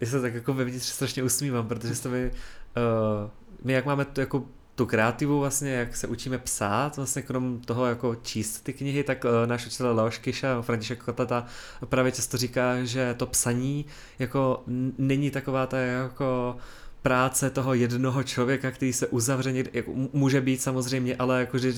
já 0.00 0.06
se 0.06 0.20
tak 0.20 0.34
jako 0.34 0.54
vevnitř 0.54 0.86
strašně 0.86 1.22
usmívám, 1.22 1.68
protože 1.68 1.94
jste 1.94 2.08
mi, 2.08 2.30
uh, 2.30 3.30
my 3.64 3.72
jak 3.72 3.86
máme 3.86 4.04
to 4.04 4.20
jako 4.20 4.44
tu 4.80 4.86
kreativu 4.86 5.40
vlastně, 5.40 5.72
jak 5.72 5.96
se 5.96 6.06
učíme 6.06 6.38
psát, 6.38 6.96
vlastně 6.96 7.22
krom 7.22 7.60
toho 7.60 7.86
jako 7.86 8.14
číst 8.14 8.60
ty 8.60 8.72
knihy, 8.72 9.04
tak 9.04 9.24
uh, 9.24 9.30
náš 9.46 9.66
učitel 9.66 9.96
Leoš 9.96 10.18
Kiša, 10.18 10.62
František 10.62 11.04
Kotata 11.04 11.46
právě 11.84 12.12
často 12.12 12.36
říká, 12.36 12.84
že 12.84 13.14
to 13.14 13.26
psaní 13.26 13.86
jako 14.18 14.62
není 14.98 15.30
taková 15.30 15.66
ta 15.66 15.78
jako 15.78 16.56
práce 17.02 17.50
toho 17.50 17.74
jednoho 17.74 18.22
člověka, 18.22 18.70
který 18.70 18.92
se 18.92 19.06
uzavře 19.06 19.52
někde, 19.52 19.70
jako 19.72 19.92
může 20.12 20.40
být 20.40 20.62
samozřejmě, 20.62 21.16
ale 21.16 21.40
jako 21.40 21.56
vždy, 21.56 21.70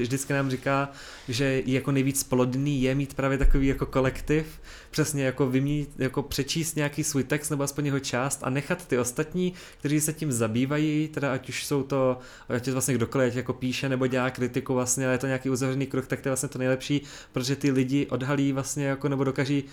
vždycky 0.00 0.32
nám 0.32 0.50
říká, 0.50 0.90
že 1.28 1.62
jako 1.66 1.92
nejvíc 1.92 2.22
plodný 2.22 2.82
je 2.82 2.94
mít 2.94 3.14
právě 3.14 3.38
takový 3.38 3.66
jako 3.66 3.86
kolektiv, 3.86 4.46
přesně 4.90 5.24
jako 5.24 5.46
vymít, 5.46 5.90
jako 5.98 6.22
přečíst 6.22 6.76
nějaký 6.76 7.04
svůj 7.04 7.24
text 7.24 7.50
nebo 7.50 7.62
aspoň 7.62 7.86
jeho 7.86 8.00
část 8.00 8.40
a 8.42 8.50
nechat 8.50 8.86
ty 8.86 8.98
ostatní, 8.98 9.52
kteří 9.78 10.00
se 10.00 10.12
tím 10.12 10.32
zabývají, 10.32 11.08
teda 11.08 11.32
ať 11.32 11.48
už 11.48 11.66
jsou 11.66 11.82
to, 11.82 12.18
ať 12.48 12.66
je 12.66 12.72
vlastně 12.72 12.94
kdokoliv, 12.94 13.36
jako 13.36 13.52
píše 13.52 13.88
nebo 13.88 14.06
dělá 14.06 14.30
kritiku 14.30 14.74
vlastně, 14.74 15.04
ale 15.04 15.14
je 15.14 15.18
to 15.18 15.26
nějaký 15.26 15.50
uzavřený 15.50 15.86
krok, 15.86 16.06
tak 16.06 16.20
to 16.20 16.28
je 16.28 16.30
vlastně 16.30 16.48
to 16.48 16.58
nejlepší, 16.58 17.02
protože 17.32 17.56
ty 17.56 17.70
lidi 17.70 18.06
odhalí 18.06 18.52
vlastně 18.52 18.84
jako 18.86 19.08
nebo 19.08 19.24
dokáží 19.24 19.64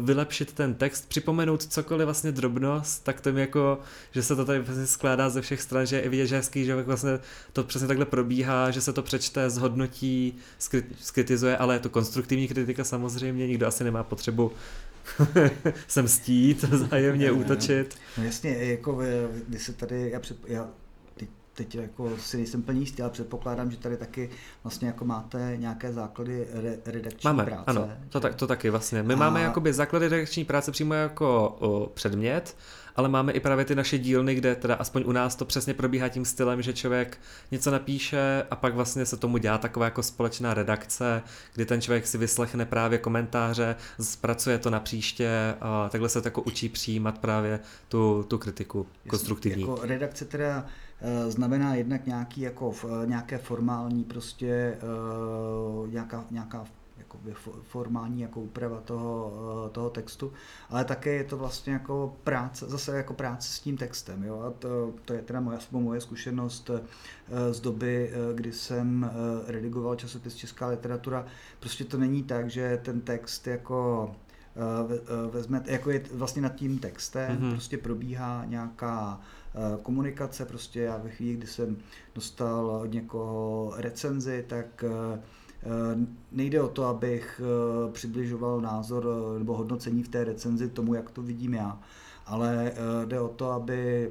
vylepšit 0.00 0.52
ten 0.52 0.74
text, 0.74 1.08
připomenout 1.08 1.62
cokoliv 1.62 2.04
vlastně 2.04 2.32
drobnost, 2.32 3.04
tak 3.04 3.20
to 3.20 3.28
jako, 3.28 3.78
že 4.10 4.22
se 4.22 4.36
to 4.36 4.44
tady 4.52 4.64
vlastně 4.64 4.86
skládá 4.86 5.30
ze 5.30 5.40
všech 5.42 5.62
stran, 5.62 5.86
že 5.86 6.00
je 6.00 6.08
vidět, 6.08 6.26
že 6.26 6.36
hezký, 6.36 6.64
že 6.64 6.82
vlastně 6.82 7.18
to 7.52 7.64
přesně 7.64 7.88
takhle 7.88 8.06
probíhá, 8.06 8.70
že 8.70 8.80
se 8.80 8.92
to 8.92 9.02
přečte, 9.02 9.50
zhodnotí, 9.50 10.38
skritizuje, 11.00 11.56
ale 11.56 11.74
je 11.74 11.78
to 11.78 11.88
konstruktivní 11.88 12.48
kritika 12.48 12.84
samozřejmě, 12.84 13.46
nikdo 13.46 13.66
asi 13.66 13.84
nemá 13.84 14.02
potřebu 14.02 14.52
se 15.88 16.02
mstít, 16.02 16.64
zájemně 16.64 17.30
útočit. 17.30 17.96
No 18.18 18.24
jasně, 18.24 18.50
jako 18.50 18.96
vy, 18.96 19.06
vy 19.48 19.58
se 19.58 19.72
tady, 19.72 20.10
já, 20.10 20.20
před, 20.20 20.36
já 20.46 20.68
teď, 21.14 21.28
teď 21.52 21.74
jako 21.74 22.16
si 22.16 22.36
nejsem 22.36 22.62
plný 22.62 22.80
jistý, 22.80 23.02
ale 23.02 23.10
předpokládám, 23.10 23.70
že 23.70 23.76
tady 23.76 23.96
taky 23.96 24.30
vlastně 24.64 24.88
jako 24.88 25.04
máte 25.04 25.56
nějaké 25.56 25.92
základy 25.92 26.46
re, 26.52 26.76
redakční 26.86 27.28
máme, 27.28 27.44
práce. 27.44 27.64
ano, 27.66 27.90
to, 28.08 28.20
tak, 28.20 28.34
to 28.34 28.46
taky 28.46 28.70
vlastně. 28.70 29.02
My 29.02 29.14
a... 29.14 29.16
máme 29.16 29.42
jakoby 29.42 29.72
základy 29.72 30.08
redakční 30.08 30.44
práce 30.44 30.72
přímo 30.72 30.94
jako 30.94 31.56
o, 31.60 31.90
předmět, 31.94 32.56
ale 32.96 33.08
máme 33.08 33.32
i 33.32 33.40
právě 33.40 33.64
ty 33.64 33.74
naše 33.74 33.98
dílny, 33.98 34.34
kde 34.34 34.54
teda 34.54 34.74
aspoň 34.74 35.02
u 35.06 35.12
nás 35.12 35.36
to 35.36 35.44
přesně 35.44 35.74
probíhá 35.74 36.08
tím 36.08 36.24
stylem, 36.24 36.62
že 36.62 36.72
člověk 36.72 37.18
něco 37.50 37.70
napíše 37.70 38.46
a 38.50 38.56
pak 38.56 38.74
vlastně 38.74 39.06
se 39.06 39.16
tomu 39.16 39.38
dělá 39.38 39.58
taková 39.58 39.84
jako 39.84 40.02
společná 40.02 40.54
redakce, 40.54 41.22
kdy 41.54 41.66
ten 41.66 41.80
člověk 41.80 42.06
si 42.06 42.18
vyslechne 42.18 42.66
právě 42.66 42.98
komentáře, 42.98 43.76
zpracuje 44.00 44.58
to 44.58 44.70
na 44.70 44.80
příště 44.80 45.54
a 45.60 45.88
takhle 45.88 46.08
se 46.08 46.22
jako 46.24 46.42
učí 46.42 46.68
přijímat 46.68 47.18
právě 47.18 47.60
tu, 47.88 48.24
tu 48.28 48.38
kritiku 48.38 48.86
konstruktivní. 49.08 49.62
Jako 49.62 49.78
redakce 49.82 50.24
teda 50.24 50.66
eh, 51.00 51.30
znamená 51.30 51.74
jednak 51.74 52.06
nějaký 52.06 52.40
jako 52.40 52.74
nějaké 53.04 53.38
formální 53.38 54.04
prostě 54.04 54.78
uh, 55.82 55.92
nějaká, 55.92 56.24
nějaká 56.30 56.64
jakoby 56.98 57.34
formální 57.62 58.20
jako 58.20 58.40
úprava 58.40 58.80
toho, 58.80 59.32
eh, 59.66 59.70
toho 59.70 59.90
textu, 59.90 60.32
ale 60.70 60.84
také 60.84 61.10
je 61.14 61.24
to 61.24 61.36
vlastně 61.36 61.72
jako 61.72 62.16
práce, 62.24 62.66
zase 62.66 62.96
jako 62.96 63.14
práce 63.14 63.52
s 63.52 63.60
tím 63.60 63.76
textem. 63.76 64.24
Jo? 64.24 64.40
A 64.40 64.50
to, 64.50 64.92
to 65.04 65.12
je 65.12 65.22
teda 65.22 65.40
moje, 65.40 65.58
moje 65.70 66.00
zkušenost 66.00 66.70
eh, 66.70 66.82
z 67.54 67.60
doby, 67.60 68.10
eh, 68.12 68.34
kdy 68.34 68.52
jsem 68.52 69.10
redigoval 69.46 69.96
časopis 69.96 70.34
Česká 70.34 70.66
literatura. 70.66 71.26
Prostě 71.60 71.84
to 71.84 71.98
není 71.98 72.22
tak, 72.22 72.50
že 72.50 72.80
ten 72.82 73.00
text 73.00 73.46
jako 73.46 74.10
vezme, 75.30 75.62
jako 75.66 75.90
je 75.90 76.02
vlastně 76.14 76.42
nad 76.42 76.54
tím 76.54 76.78
textem, 76.78 77.38
mm-hmm. 77.38 77.50
prostě 77.50 77.78
probíhá 77.78 78.44
nějaká 78.44 79.20
komunikace, 79.82 80.44
prostě 80.44 80.80
já 80.80 80.96
ve 80.96 81.10
chvíli, 81.10 81.36
kdy 81.36 81.46
jsem 81.46 81.76
dostal 82.14 82.66
od 82.66 82.92
někoho 82.92 83.72
recenzi, 83.76 84.44
tak 84.48 84.84
nejde 86.32 86.62
o 86.62 86.68
to, 86.68 86.84
abych 86.84 87.40
eh, 87.44 87.92
přibližoval 87.92 88.60
názor 88.60 89.06
eh, 89.06 89.38
nebo 89.38 89.56
hodnocení 89.56 90.02
v 90.02 90.08
té 90.08 90.24
recenzi 90.24 90.68
tomu, 90.68 90.94
jak 90.94 91.10
to 91.10 91.22
vidím 91.22 91.54
já, 91.54 91.78
ale 92.26 92.72
jde 93.04 93.20
o 93.20 93.28
to, 93.28 93.50
aby 93.50 94.10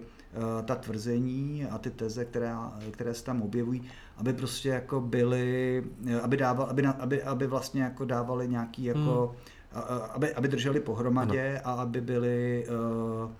ta 0.65 0.75
tvrzení 0.75 1.65
a 1.65 1.77
ty 1.77 1.89
teze, 1.89 2.25
které, 2.25 2.53
které 2.91 3.13
se 3.13 3.23
tam 3.23 3.41
objevují, 3.41 3.83
aby 4.17 4.33
prostě 4.33 4.69
jako 4.69 5.01
byly, 5.01 5.83
aby, 6.21 6.37
dával, 6.37 6.65
aby, 6.65 6.85
aby, 6.85 7.23
aby 7.23 7.47
vlastně 7.47 7.83
jako 7.83 8.05
dávali 8.05 8.47
nějaký 8.47 8.83
jako, 8.83 9.35
hmm. 9.73 9.81
aby, 10.13 10.33
aby 10.33 10.47
drželi 10.47 10.79
pohromadě 10.79 11.61
ano. 11.63 11.77
a 11.77 11.81
aby 11.81 12.01
byly 12.01 12.67
uh, 12.67 13.31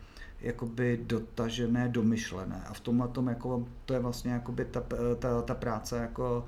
jakoby 0.42 1.00
dotažené, 1.04 1.90
domyšlené. 1.90 2.64
A 2.68 2.74
v 2.74 2.80
tomhle 2.80 3.08
tom 3.08 3.28
jako, 3.28 3.66
to 3.86 3.94
je 3.94 4.00
vlastně 4.00 4.32
jakoby 4.32 4.66
ta, 4.66 4.84
ta, 5.20 5.42
ta 5.42 5.56
práce 5.56 5.98
jako 5.98 6.46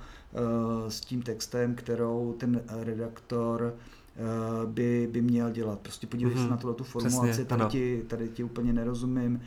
s 0.88 1.02
tím 1.02 1.22
textem, 1.22 1.76
kterou 1.76 2.36
ten 2.38 2.62
redaktor 2.70 3.74
uh, 3.74 4.70
by, 4.70 5.10
by 5.12 5.22
měl 5.22 5.52
dělat. 5.52 5.80
Prostě 5.80 6.08
podívej 6.08 6.34
mm-hmm. 6.34 6.38
se 6.38 6.44
mhm. 6.44 6.52
na 6.52 6.58
tuhle 6.58 6.76
tu 6.76 6.84
formulaci, 6.84 7.28
Přesně, 7.28 7.46
tady, 7.46 7.66
ti, 7.66 8.04
tady 8.08 8.30
ti 8.30 8.44
úplně 8.44 8.74
nerozumím, 8.74 9.42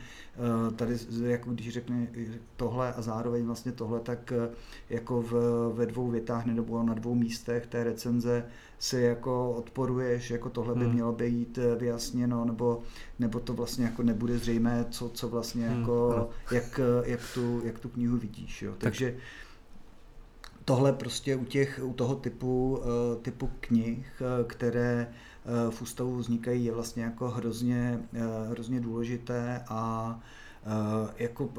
uh, 0.67 0.73
tady 0.73 0.97
jako 1.23 1.51
když 1.51 1.69
řekne 1.69 2.07
tohle 2.55 2.93
a 2.93 3.01
zároveň 3.01 3.45
vlastně 3.45 3.71
tohle, 3.71 3.99
tak 3.99 4.33
jako 4.89 5.21
v, 5.21 5.33
ve 5.73 5.85
dvou 5.85 6.09
větách 6.09 6.45
nebo 6.45 6.83
na 6.83 6.93
dvou 6.93 7.15
místech 7.15 7.67
té 7.67 7.83
recenze 7.83 8.45
si 8.79 9.01
jako 9.01 9.51
odporuješ, 9.51 10.31
jako 10.31 10.49
tohle 10.49 10.75
by 10.75 10.83
hmm. 10.83 10.93
mělo 10.93 11.13
být 11.13 11.57
eh, 11.57 11.75
vyjasněno, 11.75 12.45
nebo, 12.45 12.81
nebo 13.19 13.39
to 13.39 13.53
vlastně 13.53 13.85
jako 13.85 14.03
nebude 14.03 14.37
zřejmé, 14.37 14.85
co, 14.89 15.09
co 15.09 15.29
vlastně 15.29 15.69
hmm. 15.69 15.79
jako, 15.79 16.29
jak, 16.51 16.79
jak, 17.05 17.19
tu, 17.33 17.61
jak 17.63 17.79
tu 17.79 17.89
knihu 17.89 18.17
vidíš. 18.17 18.61
Jo. 18.61 18.73
Takže 18.77 19.15
tohle 20.67 20.93
prostě 20.93 21.35
u, 21.35 21.45
těch, 21.45 21.79
u 21.83 21.93
toho 21.93 22.15
typu, 22.15 22.77
uh, 22.77 23.21
typu 23.21 23.49
knih, 23.59 24.21
uh, 24.21 24.47
které 24.47 25.07
uh, 25.65 25.71
v 25.71 25.81
ústavu 25.81 26.17
vznikají, 26.17 26.65
je 26.65 26.71
vlastně 26.71 27.03
jako 27.03 27.29
hrozně, 27.29 27.99
hrozně 28.49 28.79
důležité 28.79 29.63
a 29.67 30.19
jako 31.17 31.49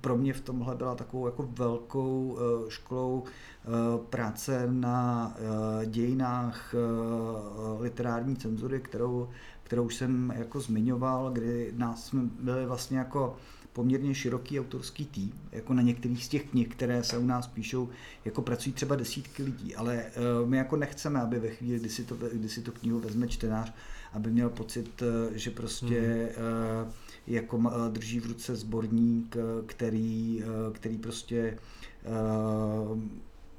pro 0.00 0.16
mě 0.16 0.32
v 0.32 0.40
tomhle 0.40 0.74
byla 0.74 0.94
takovou 0.94 1.26
jako 1.26 1.42
velkou 1.42 2.38
školou 2.68 3.24
Eh, 3.66 3.98
práce 4.10 4.66
na 4.70 5.32
eh, 5.36 5.86
dějinách 5.86 6.74
eh, 6.74 7.82
literární 7.82 8.36
cenzury, 8.36 8.80
kterou, 8.80 9.28
kterou 9.62 9.88
jsem 9.88 10.32
jako 10.36 10.60
zmiňoval, 10.60 11.30
kdy 11.30 11.72
nás 11.76 12.06
jsme 12.06 12.22
byli 12.40 12.66
vlastně 12.66 12.98
jako 12.98 13.36
poměrně 13.74 14.14
široký 14.14 14.60
autorský 14.60 15.04
tým, 15.04 15.32
jako 15.52 15.74
na 15.74 15.82
některých 15.82 16.24
z 16.24 16.28
těch 16.28 16.50
knih, 16.50 16.68
které 16.68 17.04
se 17.04 17.18
u 17.18 17.26
nás 17.26 17.46
píšou, 17.46 17.88
jako 18.24 18.42
pracují 18.42 18.72
třeba 18.72 18.96
desítky 18.96 19.42
lidí, 19.42 19.74
ale 19.74 20.04
my 20.44 20.56
jako 20.56 20.76
nechceme, 20.76 21.20
aby 21.20 21.38
ve 21.38 21.48
chvíli, 21.48 21.78
kdy 21.78 21.88
si 21.88 22.04
to, 22.04 22.16
kdy 22.32 22.48
si 22.48 22.62
to 22.62 22.72
knihu 22.72 23.00
vezme 23.00 23.28
čtenář, 23.28 23.72
aby 24.12 24.30
měl 24.30 24.50
pocit, 24.50 25.02
že 25.32 25.50
prostě 25.50 26.28
mm. 26.28 26.92
jako 27.26 27.62
drží 27.90 28.20
v 28.20 28.26
ruce 28.26 28.56
sborník, 28.56 29.36
který, 29.66 30.42
který 30.72 30.98
prostě 30.98 31.58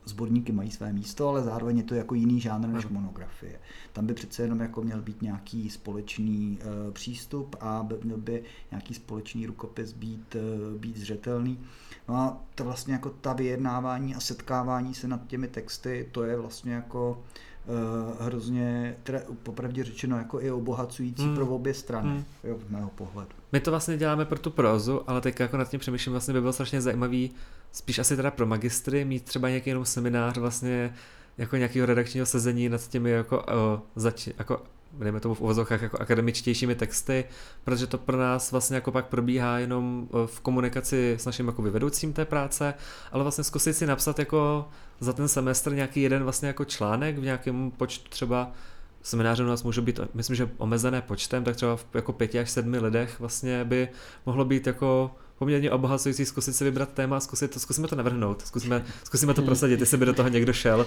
sborníky 0.05 0.51
mají 0.51 0.71
své 0.71 0.93
místo, 0.93 1.29
ale 1.29 1.43
zároveň 1.43 1.77
je 1.77 1.83
to 1.83 1.95
jako 1.95 2.15
jiný 2.15 2.41
žánr 2.41 2.67
než 2.67 2.87
monografie. 2.87 3.59
Tam 3.93 4.05
by 4.05 4.13
přece 4.13 4.41
jenom 4.41 4.59
jako 4.59 4.81
měl 4.81 5.01
být 5.01 5.21
nějaký 5.21 5.69
společný 5.69 6.59
uh, 6.59 6.93
přístup 6.93 7.55
a 7.59 7.83
by, 7.83 7.95
měl 8.03 8.17
by 8.17 8.43
nějaký 8.71 8.93
společný 8.93 9.45
rukopis 9.45 9.93
být, 9.93 10.35
uh, 10.35 10.79
být 10.79 10.97
zřetelný. 10.97 11.59
No 12.09 12.15
a 12.15 12.41
to 12.55 12.63
vlastně 12.63 12.93
jako 12.93 13.09
ta 13.09 13.33
vyjednávání 13.33 14.15
a 14.15 14.19
setkávání 14.19 14.93
se 14.93 15.07
nad 15.07 15.27
těmi 15.27 15.47
texty, 15.47 16.09
to 16.11 16.23
je 16.23 16.37
vlastně 16.37 16.73
jako 16.73 17.11
uh, 17.11 17.17
hrozně, 18.19 18.95
teda 19.03 19.19
popravdě 19.43 19.83
řečeno, 19.83 20.17
jako 20.17 20.41
i 20.41 20.51
obohacující 20.51 21.23
hmm. 21.23 21.35
pro 21.35 21.47
obě 21.47 21.73
strany, 21.73 22.09
hmm. 22.09 22.23
jo, 22.43 22.57
v 22.67 22.71
mého 22.71 22.89
pohledu. 22.89 23.31
My 23.51 23.59
to 23.59 23.71
vlastně 23.71 23.97
děláme 23.97 24.25
pro 24.25 24.39
tu 24.39 24.51
prózu, 24.51 25.01
ale 25.07 25.21
teď 25.21 25.39
jako 25.39 25.57
nad 25.57 25.69
tím 25.69 25.79
přemýšlím, 25.79 26.11
vlastně 26.11 26.33
by 26.33 26.41
bylo 26.41 26.53
strašně 26.53 26.81
zajímavý, 26.81 27.31
spíš 27.71 27.99
asi 27.99 28.15
teda 28.15 28.31
pro 28.31 28.45
magistry, 28.45 29.05
mít 29.05 29.23
třeba 29.23 29.49
nějaký 29.49 29.69
jenom 29.69 29.85
seminář 29.85 30.37
vlastně 30.37 30.93
jako 31.37 31.55
nějakého 31.55 31.85
redakčního 31.85 32.25
sezení 32.25 32.69
nad 32.69 32.87
těmi 32.87 33.11
jako, 33.11 33.37
uh, 33.37 33.79
zač, 33.95 34.29
jako 34.37 34.61
dejme 34.99 35.19
tomu 35.19 35.35
v 35.35 35.41
uvozovkách 35.41 35.81
jako 35.81 36.01
akademičtějšími 36.01 36.75
texty, 36.75 37.25
protože 37.63 37.87
to 37.87 37.97
pro 37.97 38.17
nás 38.17 38.51
vlastně 38.51 38.75
jako 38.75 38.91
pak 38.91 39.05
probíhá 39.05 39.59
jenom 39.59 40.07
v 40.25 40.39
komunikaci 40.39 41.15
s 41.19 41.25
naším 41.25 41.47
jako 41.47 41.61
vedoucím 41.61 42.13
té 42.13 42.25
práce, 42.25 42.73
ale 43.11 43.23
vlastně 43.23 43.43
zkusit 43.43 43.73
si 43.73 43.85
napsat 43.85 44.19
jako 44.19 44.69
za 44.99 45.13
ten 45.13 45.27
semestr 45.27 45.73
nějaký 45.73 46.01
jeden 46.01 46.23
vlastně 46.23 46.47
jako 46.47 46.65
článek 46.65 47.17
v 47.17 47.23
nějakém 47.23 47.71
počtu 47.71 48.09
třeba 48.09 48.51
semináře 49.01 49.43
u 49.43 49.47
nás 49.47 49.63
můžou 49.63 49.81
být, 49.81 49.99
myslím, 50.13 50.35
že 50.35 50.49
omezené 50.57 51.01
počtem, 51.01 51.43
tak 51.43 51.55
třeba 51.55 51.75
v 51.75 51.85
jako 51.93 52.13
pěti 52.13 52.39
až 52.39 52.51
sedmi 52.51 52.79
lidech 52.79 53.19
vlastně 53.19 53.65
by 53.65 53.89
mohlo 54.25 54.45
být 54.45 54.67
jako 54.67 55.15
poměrně 55.37 55.71
obohacující 55.71 56.25
zkusit 56.25 56.53
si 56.53 56.63
vybrat 56.63 56.89
téma, 56.93 57.19
zkusit 57.19 57.51
to, 57.51 57.59
zkusíme 57.59 57.87
to 57.87 57.95
navrhnout, 57.95 58.41
zkusíme, 58.41 58.85
zkusíme 59.03 59.33
to 59.33 59.41
prosadit, 59.41 59.79
jestli 59.79 59.97
by 59.97 60.05
do 60.05 60.13
toho 60.13 60.29
někdo 60.29 60.53
šel. 60.53 60.85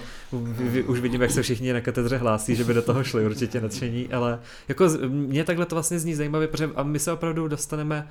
Už 0.87 0.99
vidím, 0.99 1.21
jak 1.21 1.31
se 1.31 1.41
všichni 1.41 1.73
na 1.73 1.81
katedře 1.81 2.17
hlásí, 2.17 2.55
že 2.55 2.63
by 2.63 2.73
do 2.73 2.81
toho 2.81 3.03
šli 3.03 3.25
určitě 3.25 3.61
nadšení, 3.61 4.07
ale 4.13 4.39
jako 4.67 4.87
mě 5.07 5.43
takhle 5.43 5.65
to 5.65 5.75
vlastně 5.75 5.99
zní 5.99 6.15
zajímavě, 6.15 6.47
protože 6.47 6.69
a 6.75 6.83
my 6.83 6.99
se 6.99 7.11
opravdu 7.11 7.47
dostaneme 7.47 8.07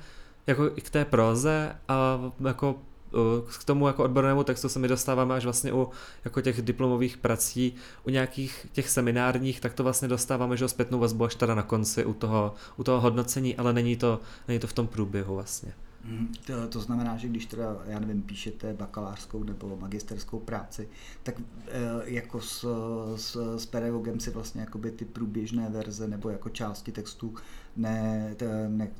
jako 0.47 0.71
i 0.75 0.81
k 0.81 0.89
té 0.89 1.05
proze 1.05 1.75
a 1.87 2.19
jako 2.47 2.75
k 3.59 3.63
tomu 3.63 3.87
jako 3.87 4.03
odbornému 4.03 4.43
textu 4.43 4.69
se 4.69 4.79
mi 4.79 4.87
dostáváme 4.87 5.35
až 5.35 5.43
vlastně 5.43 5.73
u 5.73 5.89
jako 6.25 6.41
těch 6.41 6.61
diplomových 6.61 7.17
prací, 7.17 7.75
u 8.03 8.09
nějakých 8.09 8.67
těch 8.71 8.89
seminárních, 8.89 9.59
tak 9.59 9.73
to 9.73 9.83
vlastně 9.83 10.07
dostáváme, 10.07 10.57
že 10.57 10.67
zpětnou 10.67 10.99
vazbu 10.99 11.25
až 11.25 11.35
teda 11.35 11.55
na 11.55 11.61
konci 11.61 12.05
u 12.05 12.13
toho, 12.13 12.53
u 12.77 12.83
toho 12.83 13.01
hodnocení, 13.01 13.55
ale 13.55 13.73
není 13.73 13.95
to, 13.95 14.19
není 14.47 14.59
to 14.59 14.67
v 14.67 14.73
tom 14.73 14.87
průběhu 14.87 15.35
vlastně. 15.35 15.73
Mhm. 16.03 16.31
To, 16.45 16.67
to 16.67 16.79
znamená, 16.79 17.17
že 17.17 17.27
když 17.27 17.45
teda, 17.45 17.77
já 17.85 17.99
nevím, 17.99 18.21
píšete 18.21 18.73
bakalářskou 18.73 19.43
nebo 19.43 19.77
magisterskou 19.81 20.39
práci, 20.39 20.89
tak 21.23 21.35
e, 21.39 21.43
jako 22.03 22.41
s, 22.41 22.65
s, 23.15 23.57
s 23.57 23.65
pedagogem 23.65 24.19
si 24.19 24.29
vlastně 24.29 24.61
jakoby 24.61 24.91
ty 24.91 25.05
průběžné 25.05 25.69
verze 25.69 26.07
nebo 26.07 26.29
jako 26.29 26.49
části 26.49 26.91
textu 26.91 27.35
ne, 27.75 28.35
ne, 28.67 28.69
ne 28.69 28.91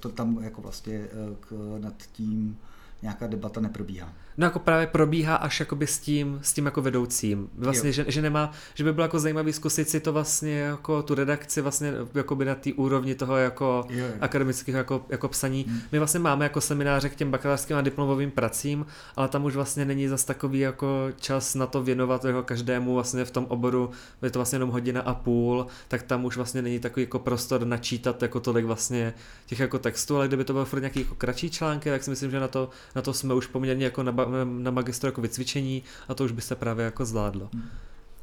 to 0.00 0.08
tam 0.08 0.38
jako 0.42 0.62
vlastně 0.62 0.94
e, 0.94 1.08
k, 1.40 1.78
nad 1.78 2.02
tím 2.12 2.58
nějaká 3.02 3.26
debata 3.26 3.60
neprobíhá. 3.60 4.12
No 4.36 4.46
jako 4.46 4.58
právě 4.58 4.86
probíhá 4.86 5.36
až 5.36 5.60
jakoby 5.60 5.86
s 5.86 5.98
tím, 5.98 6.38
s 6.42 6.52
tím 6.52 6.64
jako 6.64 6.82
vedoucím. 6.82 7.48
Vlastně, 7.58 7.92
že, 7.92 8.04
že, 8.08 8.22
nemá, 8.22 8.50
že 8.74 8.84
by 8.84 8.92
bylo 8.92 9.04
jako 9.04 9.18
zajímavý 9.18 9.52
zkusit 9.52 9.88
si 9.88 10.00
to 10.00 10.12
vlastně 10.12 10.58
jako 10.58 11.02
tu 11.02 11.14
redakci 11.14 11.60
vlastně 11.60 11.92
jakoby 12.14 12.44
na 12.44 12.54
té 12.54 12.72
úrovni 12.72 13.14
toho 13.14 13.36
jako 13.36 13.84
jo, 13.88 14.06
jo. 14.06 14.12
akademického 14.20 14.78
jako, 14.78 15.06
jako 15.08 15.28
psaní. 15.28 15.64
Hmm. 15.68 15.80
My 15.92 15.98
vlastně 15.98 16.20
máme 16.20 16.44
jako 16.44 16.60
semináře 16.60 17.08
k 17.08 17.16
těm 17.16 17.30
bakalářským 17.30 17.76
a 17.76 17.80
diplomovým 17.80 18.30
pracím, 18.30 18.86
ale 19.16 19.28
tam 19.28 19.44
už 19.44 19.54
vlastně 19.54 19.84
není 19.84 20.08
zas 20.08 20.24
takový 20.24 20.58
jako 20.58 21.08
čas 21.20 21.54
na 21.54 21.66
to 21.66 21.82
věnovat 21.82 22.24
jako 22.24 22.42
každému 22.42 22.94
vlastně 22.94 23.24
v 23.24 23.30
tom 23.30 23.46
oboru, 23.48 23.90
je 24.22 24.30
to 24.30 24.38
vlastně 24.38 24.56
jenom 24.56 24.70
hodina 24.70 25.00
a 25.00 25.14
půl, 25.14 25.66
tak 25.88 26.02
tam 26.02 26.24
už 26.24 26.36
vlastně 26.36 26.62
není 26.62 26.78
takový 26.78 27.02
jako 27.02 27.18
prostor 27.18 27.66
načítat 27.66 28.22
jako 28.22 28.40
tolik 28.40 28.64
vlastně 28.64 29.14
těch 29.46 29.60
jako 29.60 29.78
textů, 29.78 30.16
ale 30.16 30.28
kdyby 30.28 30.44
to 30.44 30.52
bylo 30.52 30.64
furt 30.64 30.80
nějaký 30.80 31.00
jako 31.00 31.14
kratší 31.14 31.50
články, 31.50 31.90
tak 31.90 32.02
si 32.02 32.10
myslím, 32.10 32.30
že 32.30 32.40
na 32.40 32.48
to, 32.48 32.70
na 32.94 33.02
to 33.02 33.12
jsme 33.12 33.34
už 33.34 33.46
poměrně 33.46 33.84
jako 33.84 34.02
na 34.02 34.14
na 34.44 34.70
magistru 34.70 35.08
jako 35.08 35.20
vycvičení 35.20 35.82
a 36.08 36.14
to 36.14 36.24
už 36.24 36.32
by 36.32 36.42
se 36.42 36.54
právě 36.54 36.84
jako 36.84 37.04
zvládlo. 37.04 37.48
Hmm. 37.52 37.68